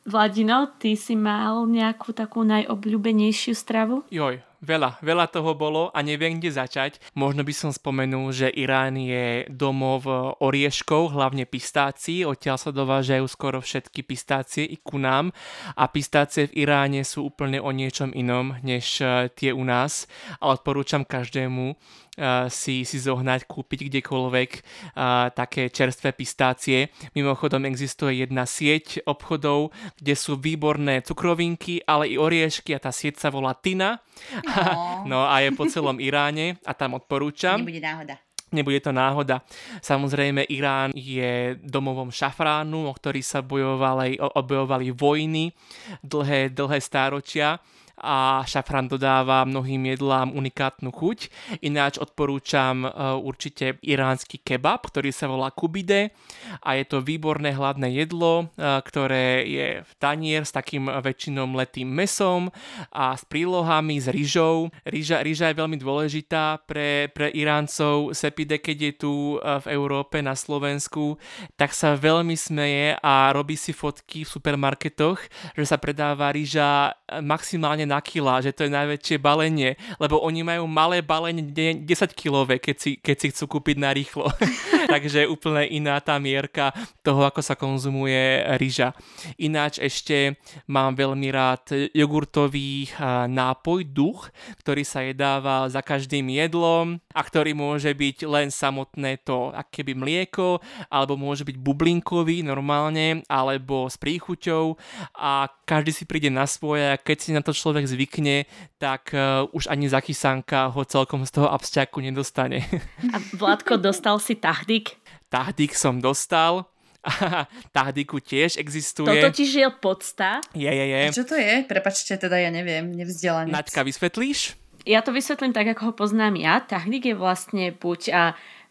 Vladino, 0.08 0.72
ty 0.80 0.96
si 0.96 1.20
mal 1.20 1.68
nejakú 1.68 2.16
takú 2.16 2.48
najobľúbenejšiu 2.48 3.52
stravu? 3.52 4.08
Joj, 4.08 4.40
Veľa, 4.58 4.98
veľa 5.06 5.30
toho 5.30 5.54
bolo 5.54 5.94
a 5.94 6.02
neviem, 6.02 6.42
kde 6.42 6.50
začať. 6.50 6.98
Možno 7.14 7.46
by 7.46 7.54
som 7.54 7.70
spomenul, 7.70 8.34
že 8.34 8.50
Irán 8.50 8.98
je 8.98 9.46
domov 9.54 10.10
orieškov, 10.42 11.14
hlavne 11.14 11.46
pistácií. 11.46 12.26
Odtiaľ 12.26 12.58
sa 12.58 12.74
dovážajú 12.74 13.22
skoro 13.30 13.62
všetky 13.62 14.02
pistácie 14.02 14.66
i 14.66 14.82
ku 14.82 14.98
nám. 14.98 15.30
A 15.78 15.86
pistácie 15.86 16.50
v 16.50 16.66
Iráne 16.66 17.06
sú 17.06 17.30
úplne 17.30 17.62
o 17.62 17.70
niečom 17.70 18.10
inom, 18.18 18.58
než 18.66 19.06
eh, 19.06 19.30
tie 19.30 19.54
u 19.54 19.62
nás. 19.62 20.10
A 20.42 20.50
odporúčam 20.50 21.06
každému 21.06 21.78
uh, 22.18 22.50
si, 22.50 22.84
si 22.84 22.98
zohnať, 22.98 23.46
kúpiť 23.46 23.88
kdekoľvek 23.88 24.52
uh, 24.58 25.30
také 25.32 25.70
čerstvé 25.70 26.12
pistácie. 26.18 26.90
Mimochodom 27.14 27.64
existuje 27.70 28.26
jedna 28.26 28.50
sieť 28.50 29.06
obchodov, 29.06 29.72
kde 30.02 30.14
sú 30.18 30.36
výborné 30.36 31.06
cukrovinky, 31.06 31.86
ale 31.86 32.12
i 32.12 32.16
oriešky 32.18 32.74
a 32.74 32.82
tá 32.82 32.90
sieť 32.90 33.22
sa 33.22 33.30
volá 33.30 33.54
Tina. 33.54 34.02
No. 34.48 35.04
no 35.12 35.20
a 35.28 35.44
je 35.44 35.52
po 35.52 35.68
celom 35.68 36.00
Iráne 36.00 36.56
a 36.64 36.72
tam 36.72 36.96
odporúčam. 36.96 37.60
Nebude 37.60 37.84
náhoda. 37.84 38.16
Nebude 38.48 38.80
to 38.80 38.96
náhoda. 38.96 39.44
Samozrejme, 39.84 40.48
Irán 40.48 40.96
je 40.96 41.60
domovom 41.60 42.08
šafránu, 42.08 42.88
o 42.88 42.94
ktorý 42.96 43.20
sa 43.20 43.44
bojovali, 43.44 44.16
obojovali 44.24 44.96
vojny 44.96 45.52
dlhé, 46.00 46.56
dlhé 46.56 46.80
stáročia 46.80 47.60
a 47.98 48.46
šafrán 48.46 48.86
dodáva 48.86 49.42
mnohým 49.42 49.90
jedlám 49.90 50.38
unikátnu 50.38 50.94
chuť. 50.94 51.34
Ináč 51.66 51.98
odporúčam 51.98 52.86
určite 53.26 53.82
iránsky 53.82 54.38
kebab, 54.38 54.86
ktorý 54.86 55.10
sa 55.10 55.26
volá 55.26 55.50
kubide 55.50 56.14
a 56.62 56.78
je 56.78 56.86
to 56.86 57.02
výborné 57.02 57.58
hladné 57.58 57.90
jedlo, 57.98 58.54
ktoré 58.58 59.50
je 59.50 59.68
v 59.82 59.92
tanier 59.98 60.46
s 60.46 60.54
takým 60.54 60.86
väčšinom 60.86 61.58
letým 61.58 61.90
mesom 61.90 62.54
a 62.94 63.18
s 63.18 63.26
prílohami, 63.26 63.98
s 63.98 64.14
rýžou. 64.14 64.70
Rýža, 64.86 65.26
je 65.26 65.58
veľmi 65.58 65.82
dôležitá 65.82 66.62
pre, 66.70 67.10
pre 67.10 67.34
Iráncov. 67.34 68.14
Sepide, 68.14 68.62
keď 68.62 68.78
je 68.78 68.94
tu 68.94 69.14
v 69.42 69.68
Európe, 69.74 70.22
na 70.22 70.38
Slovensku, 70.38 71.18
tak 71.58 71.74
sa 71.74 71.98
veľmi 71.98 72.38
smeje 72.38 72.94
a 73.02 73.34
robí 73.34 73.58
si 73.58 73.74
fotky 73.74 74.22
v 74.22 74.30
supermarketoch, 74.30 75.18
že 75.56 75.66
sa 75.66 75.82
predáva 75.82 76.30
rýža 76.30 76.94
maximálne 77.24 77.87
na 77.88 78.04
kila, 78.04 78.44
že 78.44 78.52
to 78.52 78.68
je 78.68 78.76
najväčšie 78.76 79.18
balenie, 79.18 79.80
lebo 79.98 80.20
oni 80.20 80.44
majú 80.44 80.68
malé 80.68 81.00
balenie 81.00 81.48
10 81.48 81.88
kilové, 82.12 82.60
keď 82.60 82.76
si, 82.76 82.92
keď 83.00 83.16
si 83.16 83.28
chcú 83.32 83.58
kúpiť 83.58 83.78
na 83.80 83.96
rýchlo. 83.96 84.28
Takže 84.92 85.28
úplne 85.32 85.68
iná 85.72 86.00
tá 86.04 86.20
mierka 86.20 86.76
toho, 87.00 87.24
ako 87.24 87.40
sa 87.40 87.56
konzumuje 87.56 88.44
rýža. 88.60 88.92
Ináč 89.40 89.80
ešte 89.80 90.36
mám 90.68 90.96
veľmi 90.96 91.28
rád 91.32 91.92
jogurtový 91.96 92.92
nápoj 93.32 93.88
duch, 93.88 94.28
ktorý 94.64 94.84
sa 94.84 95.04
jedáva 95.04 95.68
za 95.72 95.80
každým 95.80 96.28
jedlom 96.32 97.00
a 97.14 97.22
ktorý 97.22 97.54
môže 97.56 97.92
byť 97.94 98.18
len 98.28 98.48
samotné 98.52 99.22
to, 99.24 99.54
aké 99.54 99.86
by 99.86 99.94
mlieko, 99.94 100.60
alebo 100.92 101.20
môže 101.20 101.46
byť 101.46 101.58
bublinkový 101.60 102.42
normálne, 102.42 103.22
alebo 103.30 103.86
s 103.86 103.96
príchuťou 104.00 104.80
a 105.14 105.52
každý 105.68 105.92
si 105.94 106.04
príde 106.08 106.32
na 106.32 106.48
svoje 106.50 106.88
a 106.88 106.98
keď 106.98 107.18
si 107.20 107.30
na 107.36 107.44
to 107.44 107.52
človek 107.54 107.77
zvykne, 107.86 108.50
tak 108.82 109.14
uh, 109.14 109.46
už 109.54 109.70
ani 109.70 109.86
zachysanka 109.92 110.74
ho 110.74 110.82
celkom 110.88 111.28
z 111.28 111.38
toho 111.38 111.52
absťaku 111.54 112.02
nedostane. 112.02 112.66
A 113.14 113.22
Vládko, 113.38 113.78
dostal 113.78 114.18
si 114.18 114.34
tahdik? 114.40 114.98
Tahdik 115.30 115.78
som 115.78 116.02
dostal. 116.02 116.66
Tahdiku 117.76 118.20
tiež 118.20 118.58
existuje. 118.58 119.08
To 119.08 119.30
totiž 119.32 119.50
je 119.54 119.68
podsta. 119.78 120.42
Je, 120.56 120.68
je, 120.68 120.86
je. 120.88 121.02
A 121.08 121.14
čo 121.14 121.28
to 121.28 121.36
je? 121.36 121.64
Prepačte, 121.68 122.18
teda 122.18 122.40
ja 122.40 122.50
neviem, 122.50 122.90
nevzdelanec. 122.92 123.54
Naďka, 123.54 123.86
vysvetlíš? 123.86 124.56
Ja 124.88 125.04
to 125.04 125.12
vysvetlím 125.12 125.52
tak, 125.52 125.68
ako 125.68 125.92
ho 125.92 125.94
poznám 125.94 126.40
ja. 126.40 126.64
Tahdik 126.64 127.12
je 127.12 127.16
vlastne 127.16 127.76
buď 127.76 128.02
a 128.16 128.24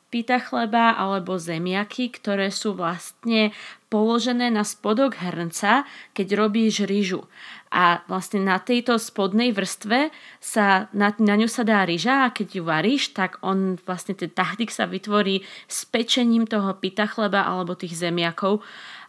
pita 0.09 0.41
chleba 0.41 0.97
alebo 0.97 1.37
zemiaky, 1.37 2.09
ktoré 2.09 2.49
sú 2.49 2.73
vlastne 2.73 3.53
položené 3.93 4.49
na 4.49 4.65
spodok 4.65 5.19
hrnca, 5.19 5.85
keď 6.17 6.27
robíš 6.41 6.89
rýžu. 6.89 7.27
A 7.71 8.07
vlastne 8.07 8.47
na 8.47 8.63
tejto 8.63 8.95
spodnej 8.95 9.51
vrstve 9.51 10.15
sa, 10.39 10.87
na, 10.95 11.11
na 11.19 11.35
ňu 11.35 11.51
sa 11.51 11.67
dá 11.67 11.83
rýža 11.83 12.27
a 12.27 12.33
keď 12.35 12.49
ju 12.59 12.63
varíš, 12.63 13.11
tak 13.11 13.43
on 13.43 13.75
vlastne 13.83 14.15
ten 14.15 14.31
tahdik 14.31 14.71
sa 14.71 14.87
vytvorí 14.87 15.43
s 15.67 15.83
pečením 15.85 16.47
toho 16.47 16.79
pita 16.79 17.11
chleba 17.11 17.43
alebo 17.43 17.75
tých 17.75 17.99
zemiakov 17.99 18.63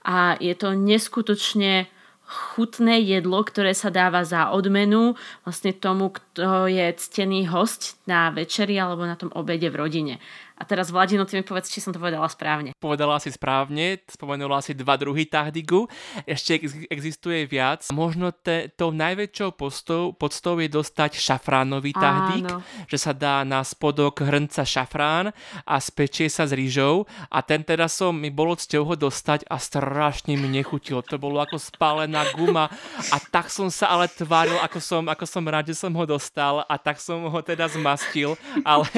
a 0.08 0.40
je 0.40 0.56
to 0.56 0.74
neskutočne 0.74 1.92
chutné 2.28 3.00
jedlo, 3.08 3.40
ktoré 3.40 3.72
sa 3.72 3.88
dáva 3.88 4.28
za 4.28 4.52
odmenu 4.52 5.16
vlastne 5.48 5.72
tomu, 5.72 6.12
kto 6.12 6.68
je 6.68 6.92
ctený 6.92 7.48
host 7.48 7.96
na 8.04 8.28
večeri 8.36 8.76
alebo 8.76 9.08
na 9.08 9.16
tom 9.16 9.32
obede 9.32 9.72
v 9.72 9.80
rodine. 9.80 10.16
A 10.58 10.66
teraz 10.66 10.90
Vladino, 10.90 11.22
ty 11.30 11.38
mi 11.38 11.46
povedz, 11.46 11.70
či 11.70 11.78
som 11.78 11.94
to 11.94 12.02
povedala 12.02 12.26
správne. 12.26 12.74
Povedala 12.82 13.22
si 13.22 13.30
správne, 13.30 14.02
spomenula 14.10 14.58
si 14.66 14.74
dva 14.74 14.98
druhy 14.98 15.30
tahdigu, 15.30 15.86
ešte 16.26 16.58
existuje 16.90 17.46
viac. 17.46 17.86
Možno 17.94 18.34
te, 18.34 18.74
tou 18.74 18.90
najväčšou 18.90 19.54
postou, 19.54 20.18
podstou 20.18 20.58
je 20.58 20.66
dostať 20.66 21.22
šafránový 21.22 21.94
tahdig, 21.94 22.50
Áno. 22.50 22.66
že 22.90 22.98
sa 22.98 23.14
dá 23.14 23.46
na 23.46 23.62
spodok 23.62 24.26
hrnca 24.26 24.66
šafrán 24.66 25.30
a 25.62 25.76
spečie 25.78 26.26
sa 26.26 26.50
s 26.50 26.58
rýžou 26.58 27.06
a 27.30 27.46
ten 27.46 27.62
teda 27.62 27.86
som, 27.86 28.18
mi 28.18 28.34
bolo 28.34 28.58
cťou 28.58 28.82
ho 28.82 28.96
dostať 28.98 29.46
a 29.46 29.62
strašne 29.62 30.34
mi 30.42 30.50
nechutil. 30.50 31.06
To 31.06 31.22
bolo 31.22 31.38
ako 31.38 31.62
spálená 31.62 32.26
guma 32.34 32.66
a 33.14 33.18
tak 33.30 33.54
som 33.54 33.70
sa 33.70 33.94
ale 33.94 34.10
tváril, 34.10 34.58
ako 34.66 34.82
som, 34.82 35.06
ako 35.06 35.26
som 35.30 35.46
rád, 35.46 35.70
že 35.70 35.78
som 35.78 35.94
ho 35.94 36.06
dostal 36.10 36.66
a 36.66 36.76
tak 36.82 36.98
som 36.98 37.30
ho 37.30 37.40
teda 37.46 37.70
zmastil, 37.70 38.34
ale, 38.66 38.90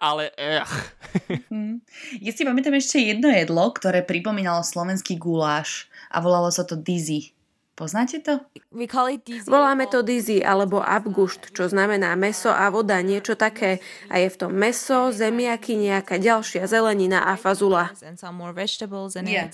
ale 0.00 0.32
ech, 0.40 0.72
Mm. 1.52 1.84
Ja 2.24 2.32
si 2.32 2.42
pamätám 2.44 2.72
ešte 2.76 2.96
jedno 3.00 3.28
jedlo, 3.28 3.68
ktoré 3.72 4.00
pripomínalo 4.00 4.64
slovenský 4.64 5.20
guláš 5.20 5.90
a 6.08 6.24
volalo 6.24 6.48
sa 6.48 6.64
to 6.64 6.76
Dizzy. 6.76 7.36
Poznáte 7.72 8.20
to? 8.20 8.36
Voláme 9.48 9.88
to 9.88 10.04
dizzy 10.04 10.44
alebo 10.44 10.84
abgušt, 10.84 11.56
čo 11.56 11.72
znamená 11.72 12.12
meso 12.20 12.52
a 12.52 12.68
voda, 12.68 13.00
niečo 13.00 13.32
také. 13.32 13.80
A 14.12 14.20
je 14.20 14.28
v 14.28 14.36
tom 14.36 14.52
meso, 14.52 15.08
zemiaky, 15.08 15.80
nejaká 15.80 16.20
ďalšia 16.20 16.68
zelenina 16.68 17.24
a 17.24 17.40
fazula. 17.40 17.88
Yeah. 19.24 19.48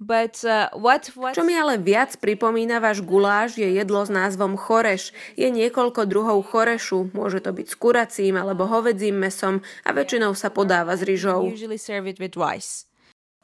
But, 0.00 0.40
uh, 0.48 0.72
what, 0.72 1.12
what... 1.12 1.36
Čo 1.36 1.44
mi 1.44 1.52
ale 1.52 1.76
viac 1.76 2.16
pripomína 2.16 2.80
váš 2.80 3.04
guláš 3.04 3.60
je 3.60 3.68
jedlo 3.68 4.00
s 4.00 4.08
názvom 4.08 4.56
choreš. 4.56 5.12
Je 5.36 5.52
niekoľko 5.52 6.08
druhov 6.08 6.40
chorešu, 6.48 7.12
môže 7.12 7.44
to 7.44 7.52
byť 7.52 7.66
s 7.68 7.76
kuracím 7.76 8.40
alebo 8.40 8.64
hovedzím 8.64 9.20
mesom 9.20 9.60
a 9.84 9.92
väčšinou 9.92 10.32
sa 10.32 10.48
podáva 10.48 10.96
s 10.96 11.04
rýžou. 11.04 11.52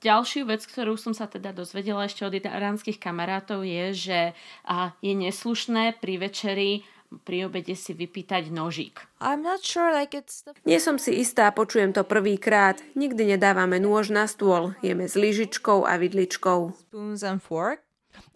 Ďalšiu 0.07 0.47
vec, 0.47 0.62
ktorú 0.62 0.95
som 0.95 1.11
sa 1.11 1.27
teda 1.27 1.51
dozvedela 1.51 2.07
ešte 2.07 2.23
od 2.23 2.38
iránskych 2.38 3.03
kamarátov 3.03 3.66
je, 3.66 3.90
že 3.90 4.21
je 5.03 5.12
neslušné 5.19 5.99
pri 5.99 6.14
večeri 6.23 6.71
pri 7.07 7.47
obede 7.47 7.79
si 7.79 7.95
vypýtať 7.95 8.51
nožík. 8.51 8.99
Sure, 9.62 9.95
like 9.95 10.19
the... 10.19 10.51
Nie 10.66 10.83
som 10.83 10.99
si 10.99 11.23
istá, 11.23 11.55
počujem 11.55 11.95
to 11.95 12.03
prvýkrát. 12.03 12.83
Nikdy 12.99 13.38
nedávame 13.38 13.79
nôž 13.79 14.11
na 14.11 14.27
stôl. 14.27 14.75
Jeme 14.83 15.07
s 15.07 15.14
lyžičkou 15.14 15.87
a 15.87 15.97
vidličkou. 16.03 16.75
Spoons 16.90 17.23
and 17.23 17.38
fork? 17.38 17.86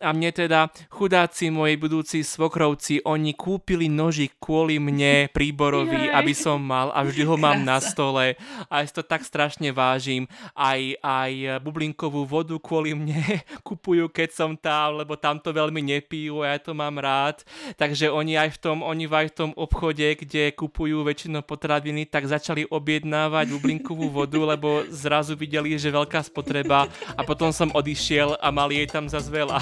A 0.01 0.17
mne 0.17 0.33
teda 0.33 0.73
chudáci 0.89 1.53
moji 1.53 1.77
budúci 1.77 2.25
svokrovci, 2.25 3.05
oni 3.05 3.37
kúpili 3.37 3.93
nožík 3.93 4.41
kvôli 4.41 4.81
mne 4.81 5.29
príborový, 5.37 6.09
Jej. 6.09 6.15
aby 6.17 6.33
som 6.33 6.57
mal 6.57 6.89
a 6.97 7.05
vždy 7.05 7.23
ho 7.29 7.37
mám 7.37 7.61
na 7.61 7.77
stole. 7.85 8.41
A 8.73 8.81
ja 8.81 8.89
to 8.89 9.05
tak 9.05 9.29
strašne 9.29 9.69
vážim. 9.77 10.25
Aj, 10.57 10.81
aj 11.05 11.61
bublinkovú 11.61 12.25
vodu 12.25 12.57
kvôli 12.57 12.97
mne 12.97 13.21
kupujú, 13.69 14.09
keď 14.09 14.29
som 14.33 14.57
tam, 14.57 15.05
lebo 15.05 15.21
tam 15.21 15.37
to 15.37 15.53
veľmi 15.53 15.85
nepijú 15.85 16.41
a 16.41 16.57
ja 16.57 16.59
to 16.59 16.73
mám 16.73 16.97
rád. 16.97 17.45
Takže 17.77 18.09
oni 18.09 18.41
aj 18.41 18.57
v 18.57 18.59
tom, 18.59 18.81
oni 18.81 19.05
aj 19.05 19.29
v 19.31 19.37
tom 19.37 19.51
obchode, 19.53 20.17
kde 20.17 20.57
kupujú 20.57 21.05
väčšinou 21.05 21.45
potraviny, 21.45 22.09
tak 22.09 22.25
začali 22.25 22.65
objednávať 22.73 23.53
bublinkovú 23.53 24.09
vodu, 24.09 24.41
lebo 24.57 24.89
zrazu 24.89 25.37
videli, 25.37 25.77
že 25.77 25.93
veľká 25.93 26.25
spotreba 26.25 26.89
a 27.15 27.21
potom 27.21 27.53
som 27.53 27.69
odišiel 27.69 28.41
a 28.41 28.49
mali 28.49 28.81
jej 28.81 28.89
tam 28.89 29.05
zase 29.05 29.29
veľa. 29.29 29.61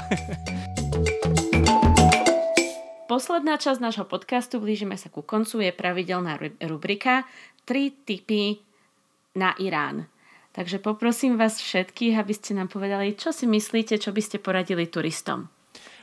Posledná 3.09 3.57
časť 3.57 3.81
nášho 3.81 4.05
podcastu, 4.05 4.61
blížime 4.61 4.95
sa 5.01 5.09
ku 5.09 5.25
koncu, 5.25 5.65
je 5.65 5.73
pravidelná 5.73 6.39
rubrika 6.69 7.25
3 7.65 8.05
typy 8.05 8.61
na 9.35 9.57
Irán. 9.57 10.07
Takže 10.53 10.79
poprosím 10.79 11.41
vás 11.41 11.57
všetkých, 11.61 12.19
aby 12.21 12.33
ste 12.37 12.53
nám 12.55 12.69
povedali, 12.69 13.17
čo 13.17 13.33
si 13.33 13.49
myslíte, 13.49 13.97
čo 13.97 14.13
by 14.13 14.21
ste 14.21 14.37
poradili 14.43 14.85
turistom. 14.91 15.49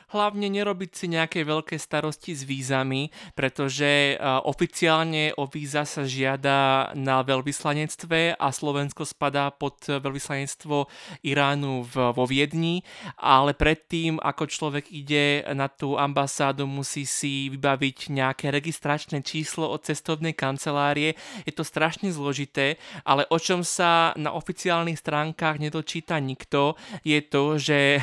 Hlavne 0.06 0.46
nerobiť 0.46 0.90
si 0.94 1.06
nejaké 1.10 1.42
veľké 1.42 1.74
starosti 1.82 2.30
s 2.30 2.46
vízami, 2.46 3.10
pretože 3.34 4.14
oficiálne 4.46 5.34
o 5.34 5.50
víza 5.50 5.82
sa 5.82 6.06
žiada 6.06 6.94
na 6.94 7.26
veľvyslanectve 7.26 8.38
a 8.38 8.48
Slovensko 8.54 9.02
spadá 9.02 9.50
pod 9.50 9.82
veľvyslanectvo 9.82 10.86
Iránu 11.26 11.90
vo 11.90 12.24
Viedni, 12.24 12.86
ale 13.18 13.50
predtým, 13.50 14.22
ako 14.22 14.46
človek 14.46 14.94
ide 14.94 15.42
na 15.50 15.66
tú 15.66 15.98
ambasádu, 15.98 16.70
musí 16.70 17.02
si 17.02 17.50
vybaviť 17.50 18.14
nejaké 18.14 18.54
registračné 18.54 19.26
číslo 19.26 19.66
od 19.66 19.82
cestovnej 19.82 20.38
kancelárie. 20.38 21.18
Je 21.42 21.50
to 21.50 21.66
strašne 21.66 22.14
zložité, 22.14 22.78
ale 23.02 23.26
o 23.26 23.42
čom 23.42 23.66
sa 23.66 24.14
na 24.14 24.30
oficiálnych 24.38 25.02
stránkach 25.02 25.58
nedočíta 25.58 26.22
nikto, 26.22 26.78
je 27.02 27.18
to, 27.26 27.58
že 27.58 27.98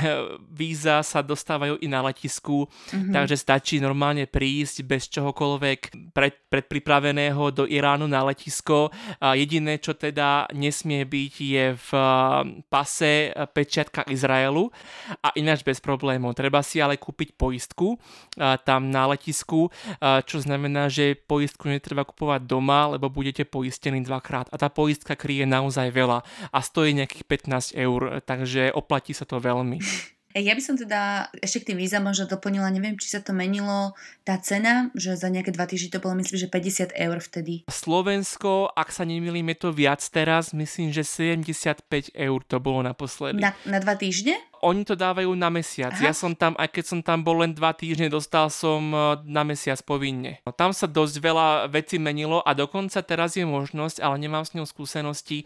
víza 0.52 1.00
sa 1.00 1.24
dostávajú 1.24 1.80
i 1.80 1.88
na 1.88 2.03
letisku, 2.04 2.68
mm-hmm. 2.68 3.14
takže 3.16 3.36
stačí 3.40 3.80
normálne 3.80 4.28
prísť 4.28 4.84
bez 4.84 5.08
čohokoľvek 5.08 6.12
pred, 6.12 6.36
predpripraveného 6.52 7.44
do 7.56 7.64
Iránu 7.64 8.06
na 8.06 8.28
letisko. 8.28 8.92
A 9.24 9.34
jediné, 9.34 9.80
čo 9.80 9.96
teda 9.96 10.52
nesmie 10.52 11.08
byť, 11.08 11.34
je 11.40 11.66
v 11.74 11.90
pase 12.68 13.32
pečiatka 13.56 14.06
Izraelu 14.12 14.68
a 15.24 15.32
ináč 15.40 15.64
bez 15.64 15.80
problémov. 15.80 16.36
Treba 16.36 16.60
si 16.62 16.84
ale 16.84 17.00
kúpiť 17.00 17.40
poistku 17.40 17.98
tam 18.66 18.92
na 18.92 19.08
letisku, 19.10 19.70
čo 20.02 20.38
znamená, 20.42 20.90
že 20.90 21.16
poistku 21.16 21.70
netreba 21.70 22.04
kupovať 22.04 22.44
doma, 22.44 22.94
lebo 22.98 23.08
budete 23.08 23.48
poistení 23.48 24.04
dvakrát. 24.04 24.50
A 24.52 24.56
tá 24.60 24.68
poistka 24.68 25.16
kryje 25.16 25.46
naozaj 25.48 25.90
veľa 25.94 26.26
a 26.52 26.60
stojí 26.60 26.98
nejakých 26.98 27.26
15 27.74 27.78
eur, 27.78 28.02
takže 28.26 28.74
oplatí 28.74 29.14
sa 29.14 29.24
to 29.24 29.40
veľmi. 29.40 29.80
Ja 30.34 30.58
by 30.58 30.62
som 30.66 30.74
teda 30.74 31.30
ešte 31.46 31.62
k 31.62 31.68
tým 31.72 31.78
vízam 31.78 32.10
možno 32.10 32.26
doplnila, 32.26 32.74
neviem, 32.74 32.98
či 32.98 33.14
sa 33.14 33.22
to 33.22 33.38
menilo, 33.38 33.94
tá 34.26 34.42
cena, 34.42 34.90
že 34.98 35.14
za 35.14 35.30
nejaké 35.30 35.54
dva 35.54 35.70
týždne 35.70 35.94
to 35.94 36.02
bolo 36.02 36.18
myslím, 36.18 36.42
že 36.42 36.50
50 36.50 36.98
eur 36.98 37.18
vtedy. 37.22 37.54
Slovensko, 37.70 38.74
ak 38.74 38.90
sa 38.90 39.06
nemýlim, 39.06 39.46
je 39.54 39.58
to 39.62 39.70
viac 39.70 40.02
teraz, 40.02 40.50
myslím, 40.58 40.90
že 40.90 41.06
75 41.06 41.86
eur 42.18 42.40
to 42.50 42.58
bolo 42.58 42.82
naposledy. 42.82 43.38
Na, 43.38 43.54
na 43.70 43.78
dva 43.78 43.94
týždne? 43.94 44.42
Oni 44.64 44.88
to 44.88 44.96
dávajú 44.96 45.28
na 45.36 45.52
mesiac. 45.52 45.92
Aha. 45.92 46.08
Ja 46.08 46.14
som 46.16 46.32
tam, 46.32 46.56
aj 46.56 46.72
keď 46.72 46.86
som 46.88 47.00
tam 47.04 47.20
bol 47.22 47.44
len 47.44 47.52
dva 47.52 47.76
týždne, 47.76 48.08
dostal 48.08 48.48
som 48.48 48.80
e, 48.96 49.20
na 49.28 49.44
mesiac 49.44 49.76
povinne. 49.84 50.40
No, 50.48 50.56
tam 50.56 50.72
sa 50.72 50.88
dosť 50.88 51.20
veľa 51.20 51.48
vecí 51.68 52.00
menilo 52.00 52.40
a 52.40 52.56
dokonca 52.56 53.04
teraz 53.04 53.36
je 53.36 53.44
možnosť, 53.44 54.00
ale 54.00 54.16
nemám 54.24 54.48
s 54.48 54.56
ňou 54.56 54.64
skúsenosti, 54.64 55.44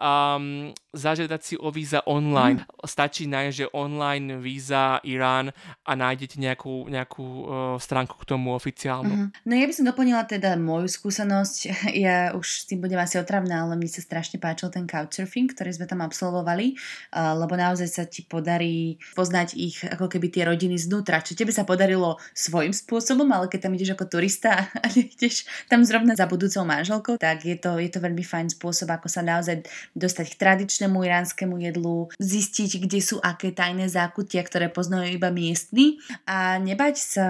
um, 0.00 0.72
zažiadať 0.96 1.40
si 1.44 1.54
o 1.60 1.68
víza 1.68 2.00
online. 2.08 2.64
Mm. 2.64 2.88
Stačí 2.88 3.28
nájsť, 3.28 3.54
že 3.54 3.66
online 3.76 4.40
víza 4.40 5.02
Irán 5.04 5.52
a 5.84 5.92
nájdete 5.92 6.40
nejakú, 6.40 6.88
nejakú 6.88 7.26
uh, 7.26 7.46
stránku 7.76 8.16
k 8.22 8.24
tomu 8.24 8.56
oficiálnu. 8.56 9.12
Mm-hmm. 9.12 9.44
No 9.44 9.52
ja 9.52 9.66
by 9.68 9.74
som 9.74 9.84
doplnila 9.84 10.22
teda 10.24 10.56
moju 10.56 10.88
skúsenosť. 10.88 11.58
Ja 12.04 12.34
už 12.34 12.44
s 12.44 12.64
tým 12.66 12.82
budem 12.82 12.98
asi 12.98 13.16
otravná, 13.16 13.64
ale 13.64 13.78
mi 13.78 13.86
sa 13.86 14.02
strašne 14.02 14.42
páčil 14.42 14.68
ten 14.68 14.84
couchsurfing, 14.84 15.46
ktorý 15.54 15.70
sme 15.72 15.86
tam 15.86 16.02
absolvovali, 16.02 16.74
uh, 17.14 17.38
lebo 17.38 17.54
naozaj 17.54 17.88
sa 17.88 18.04
ti 18.04 18.26
podarí 18.54 19.02
poznať 19.18 19.48
ich 19.58 19.82
ako 19.82 20.06
keby 20.06 20.30
tie 20.30 20.46
rodiny 20.46 20.78
znútra. 20.78 21.18
Čo 21.18 21.34
tebe 21.34 21.50
sa 21.50 21.66
podarilo 21.66 22.22
svojím 22.38 22.70
spôsobom, 22.70 23.26
ale 23.34 23.50
keď 23.50 23.66
tam 23.66 23.74
ideš 23.74 23.98
ako 23.98 24.06
turista 24.06 24.70
a 24.84 24.86
ideš 24.94 25.42
tam 25.66 25.82
zrovna 25.82 26.14
za 26.14 26.30
budúcou 26.30 26.62
manželkou, 26.62 27.18
tak 27.18 27.42
je 27.42 27.58
to, 27.58 27.82
je 27.82 27.90
to 27.90 27.98
veľmi 27.98 28.22
fajn 28.22 28.54
spôsob, 28.54 28.94
ako 28.94 29.10
sa 29.10 29.26
naozaj 29.26 29.66
dostať 29.98 30.38
k 30.38 30.38
tradičnému 30.38 31.02
iránskemu 31.02 31.58
jedlu, 31.66 32.14
zistiť, 32.22 32.86
kde 32.86 33.00
sú 33.02 33.18
aké 33.18 33.50
tajné 33.50 33.90
zákutia, 33.90 34.46
ktoré 34.46 34.70
poznajú 34.70 35.18
iba 35.18 35.34
miestni 35.34 35.98
a 36.30 36.62
nebať 36.62 36.94
sa 36.94 37.26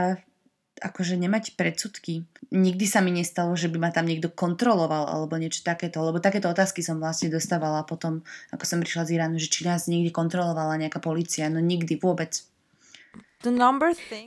akože 0.83 1.15
nemať 1.15 1.55
predsudky. 1.55 2.27
Nikdy 2.51 2.87
sa 2.87 2.99
mi 3.03 3.15
nestalo, 3.15 3.55
že 3.55 3.71
by 3.71 3.79
ma 3.79 3.91
tam 3.95 4.07
niekto 4.11 4.31
kontroloval 4.31 5.07
alebo 5.07 5.39
niečo 5.39 5.63
takéto, 5.63 6.03
lebo 6.03 6.19
takéto 6.19 6.51
otázky 6.51 6.83
som 6.83 6.99
vlastne 6.99 7.31
dostávala 7.31 7.87
potom, 7.87 8.27
ako 8.51 8.65
som 8.67 8.83
prišla 8.83 9.07
z 9.07 9.13
Iránu, 9.19 9.37
že 9.39 9.51
či 9.51 9.67
nás 9.67 9.87
niekde 9.87 10.11
kontrolovala 10.11 10.79
nejaká 10.79 10.99
policia. 10.99 11.47
No 11.51 11.63
nikdy, 11.63 11.99
vôbec. 11.99 12.43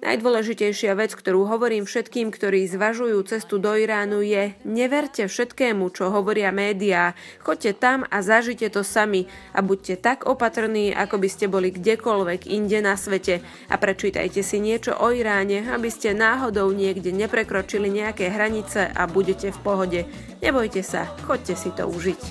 Najdôležitejšia 0.04 0.94
vec, 0.94 1.16
ktorú 1.16 1.48
hovorím 1.48 1.88
všetkým, 1.88 2.30
ktorí 2.30 2.68
zvažujú 2.68 3.18
cestu 3.26 3.58
do 3.58 3.74
Iránu 3.74 4.22
je 4.22 4.54
neverte 4.68 5.26
všetkému, 5.26 5.90
čo 5.96 6.12
hovoria 6.12 6.54
médiá. 6.54 7.18
Choďte 7.42 7.72
tam 7.78 8.04
a 8.10 8.20
zažite 8.22 8.70
to 8.70 8.84
sami 8.84 9.26
a 9.56 9.64
buďte 9.64 10.02
tak 10.04 10.30
opatrní, 10.30 10.94
ako 10.94 11.18
by 11.18 11.30
ste 11.32 11.46
boli 11.48 11.72
kdekoľvek 11.74 12.46
inde 12.50 12.84
na 12.84 13.00
svete 13.00 13.42
a 13.72 13.76
prečítajte 13.80 14.44
si 14.44 14.60
niečo 14.60 14.94
o 14.98 15.10
Iráne, 15.10 15.72
aby 15.72 15.88
ste 15.88 16.14
náhodou 16.14 16.70
niekde 16.76 17.10
neprekročili 17.16 17.88
nejaké 17.88 18.30
hranice 18.30 18.92
a 18.92 19.08
budete 19.08 19.50
v 19.56 19.60
pohode. 19.64 20.02
Nebojte 20.44 20.84
sa, 20.86 21.10
choďte 21.26 21.56
si 21.58 21.70
to 21.74 21.88
užiť. 21.90 22.22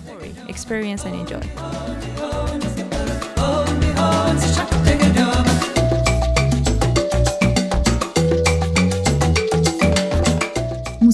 Experience 0.46 1.02
and 1.08 1.16
enjoy. 1.18 1.42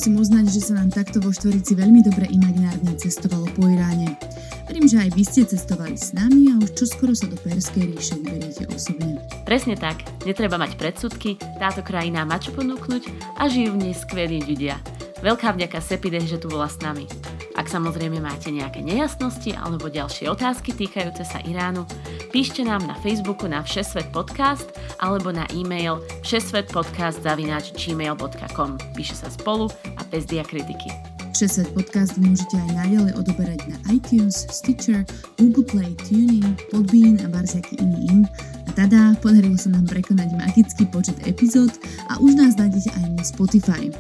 Musím 0.02 0.18
uznať, 0.18 0.46
že 0.50 0.66
sa 0.66 0.82
nám 0.82 0.90
takto 0.90 1.22
vo 1.22 1.30
Štvorici 1.30 1.78
veľmi 1.78 2.02
dobre 2.02 2.26
imaginárne 2.26 2.90
cestovalo 2.98 3.46
po 3.54 3.70
Iráne. 3.70 4.18
Verím, 4.66 4.90
že 4.90 4.98
aj 4.98 5.14
vy 5.14 5.22
ste 5.22 5.46
cestovali 5.46 5.94
s 5.94 6.10
nami 6.10 6.50
a 6.50 6.58
už 6.58 6.74
čoskoro 6.74 7.14
sa 7.14 7.30
do 7.30 7.38
Perskej 7.38 7.86
ríše 7.86 8.18
vyberiete 8.18 8.66
osobne. 8.74 9.22
Presne 9.46 9.78
tak, 9.78 10.02
netreba 10.26 10.58
mať 10.58 10.74
predsudky, 10.74 11.38
táto 11.38 11.86
krajina 11.86 12.26
má 12.26 12.42
čo 12.42 12.50
ponúknuť 12.50 13.14
a 13.38 13.46
žijú 13.46 13.78
v 13.78 13.82
nej 13.86 13.94
skvelí 13.94 14.42
ľudia. 14.42 14.82
Veľká 15.22 15.54
vďaka 15.54 15.78
Sepide, 15.78 16.18
že 16.26 16.42
tu 16.42 16.50
bola 16.50 16.66
s 16.66 16.82
nami. 16.82 17.06
Ak 17.54 17.70
samozrejme 17.70 18.18
máte 18.18 18.50
nejaké 18.50 18.82
nejasnosti 18.82 19.54
alebo 19.54 19.86
ďalšie 19.86 20.26
otázky 20.26 20.74
týkajúce 20.74 21.22
sa 21.22 21.38
Iránu, 21.46 21.86
píšte 22.32 22.64
nám 22.64 22.80
na 22.88 22.96
Facebooku 22.96 23.44
na 23.44 23.60
Všesvet 23.60 24.08
podcast 24.08 24.72
alebo 25.04 25.28
na 25.28 25.44
e-mail 25.52 26.00
všesvetpodcast.gmail.com 26.24 28.70
Píše 28.96 29.20
sa 29.20 29.28
spolu 29.28 29.68
a 30.00 30.02
bez 30.08 30.24
diakritiky. 30.24 30.88
Všesvet 31.36 31.76
podcast 31.76 32.16
môžete 32.16 32.56
aj 32.56 32.72
naďalej 32.72 33.12
odoberať 33.20 33.68
na 33.68 33.76
iTunes, 33.92 34.48
Stitcher, 34.48 35.04
Google 35.36 35.68
Play, 35.68 35.92
Tuning, 36.08 36.56
Podbean 36.72 37.20
a 37.20 37.28
varsiaky 37.28 37.76
iný 37.84 38.08
im. 38.08 38.24
A 38.68 38.72
tada, 38.72 39.12
podarilo 39.20 39.60
sa 39.60 39.68
nám 39.68 39.84
prekonať 39.84 40.32
magický 40.32 40.88
počet 40.88 41.20
epizód 41.28 41.68
a 42.08 42.16
už 42.16 42.40
nás 42.40 42.56
nájdete 42.56 42.96
aj 42.96 43.04
na 43.12 43.24
Spotify. 43.24 43.92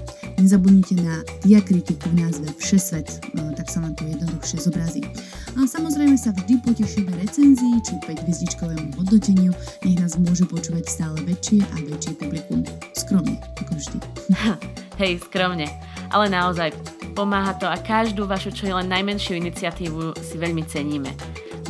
Nezabudnite 0.42 0.98
na 0.98 1.22
diakritiku 1.46 2.10
v 2.10 2.26
názve 2.26 2.50
Všesvet, 2.58 3.30
no, 3.38 3.54
tak 3.54 3.70
sa 3.70 3.78
vám 3.78 3.94
to 3.94 4.02
jednoduchšie 4.10 4.58
zobrazí. 4.58 4.98
A 5.54 5.62
samozrejme 5.70 6.18
sa 6.18 6.34
vždy 6.34 6.58
potešíme 6.66 7.14
recenzii 7.14 7.78
či 7.86 7.94
5 8.02 8.26
hviezdičkovému 8.26 8.90
hodnoteniu, 8.98 9.54
nech 9.86 10.02
nás 10.02 10.18
môže 10.18 10.42
počúvať 10.50 10.90
stále 10.90 11.14
väčšie 11.22 11.62
a 11.62 11.74
väčšie 11.86 12.18
publikum. 12.18 12.66
Skromne, 12.90 13.38
ako 13.62 13.72
vždy. 13.78 13.98
Hej, 14.98 15.22
skromne. 15.30 15.70
Ale 16.10 16.26
naozaj, 16.26 16.74
pomáha 17.14 17.54
to 17.54 17.70
a 17.70 17.78
každú 17.78 18.26
vašu 18.26 18.50
čo 18.50 18.66
je 18.66 18.74
len 18.74 18.90
najmenšiu 18.90 19.38
iniciatívu 19.38 20.18
si 20.26 20.42
veľmi 20.42 20.66
ceníme. 20.66 21.14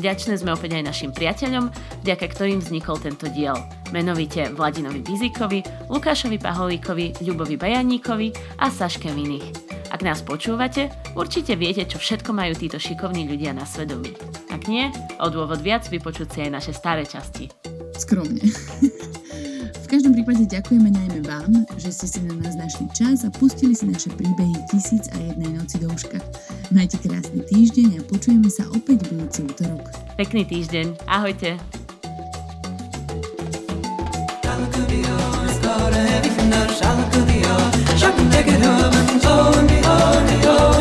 Vďačné 0.01 0.41
sme 0.41 0.57
opäť 0.57 0.81
aj 0.81 0.89
našim 0.89 1.13
priateľom, 1.13 1.69
vďaka 2.09 2.25
ktorým 2.25 2.65
vznikol 2.65 2.97
tento 2.97 3.29
diel. 3.29 3.82
Menovite 3.93 4.49
Vladinovi 4.57 5.05
Bizikovi, 5.05 5.61
Lukášovi 5.93 6.41
Paholíkovi, 6.41 7.21
Ľubovi 7.21 7.61
Bajaníkovi 7.61 8.33
a 8.59 8.73
Saške 8.73 9.13
Minich. 9.13 9.45
Ak 9.93 10.01
nás 10.01 10.25
počúvate, 10.25 10.89
určite 11.13 11.53
viete, 11.53 11.85
čo 11.85 12.01
všetko 12.01 12.33
majú 12.33 12.57
títo 12.57 12.81
šikovní 12.81 13.29
ľudia 13.29 13.53
na 13.53 13.69
svedomí. 13.69 14.17
Ak 14.49 14.65
nie, 14.65 14.89
o 15.21 15.29
dôvod 15.29 15.61
viac 15.61 15.85
vypočuť 15.85 16.29
si 16.33 16.39
aj 16.49 16.51
naše 16.51 16.73
staré 16.73 17.05
časti. 17.05 17.53
Skromne. 17.93 18.41
v 19.85 19.87
každom 19.87 20.17
prípade 20.17 20.49
ďakujeme 20.49 20.89
najmä 20.89 21.21
vám, 21.29 21.53
že 21.77 21.93
ste 21.93 22.07
si 22.09 22.21
na 22.25 22.33
nás 22.41 22.57
našli 22.57 22.89
čas 22.97 23.29
a 23.29 23.31
pustili 23.37 23.77
si 23.77 23.85
naše 23.85 24.09
príbehy 24.17 24.57
tisíc 24.73 25.13
a 25.13 25.17
jednej 25.21 25.61
noci 25.61 25.77
do 25.77 25.93
uška. 25.93 26.17
Majte 26.73 26.97
krásny 26.97 27.45
týždeň 27.45 28.01
a 28.01 28.03
počujeme 28.09 28.49
sa 28.49 28.65
opäť 28.73 29.05
budúci 29.13 29.45
útorok. 29.45 29.93
Pekný 30.17 30.49
týždeň. 30.49 31.05
Ahojte. 31.05 31.82
Şarkı 35.73 37.29
diyor, 37.29 37.63
şarkı 38.01 38.33
şarkı 38.33 38.33
diyor, 38.33 38.93
şarkı 39.23 39.69
diyor, 39.69 40.29
diyor, 40.43 40.72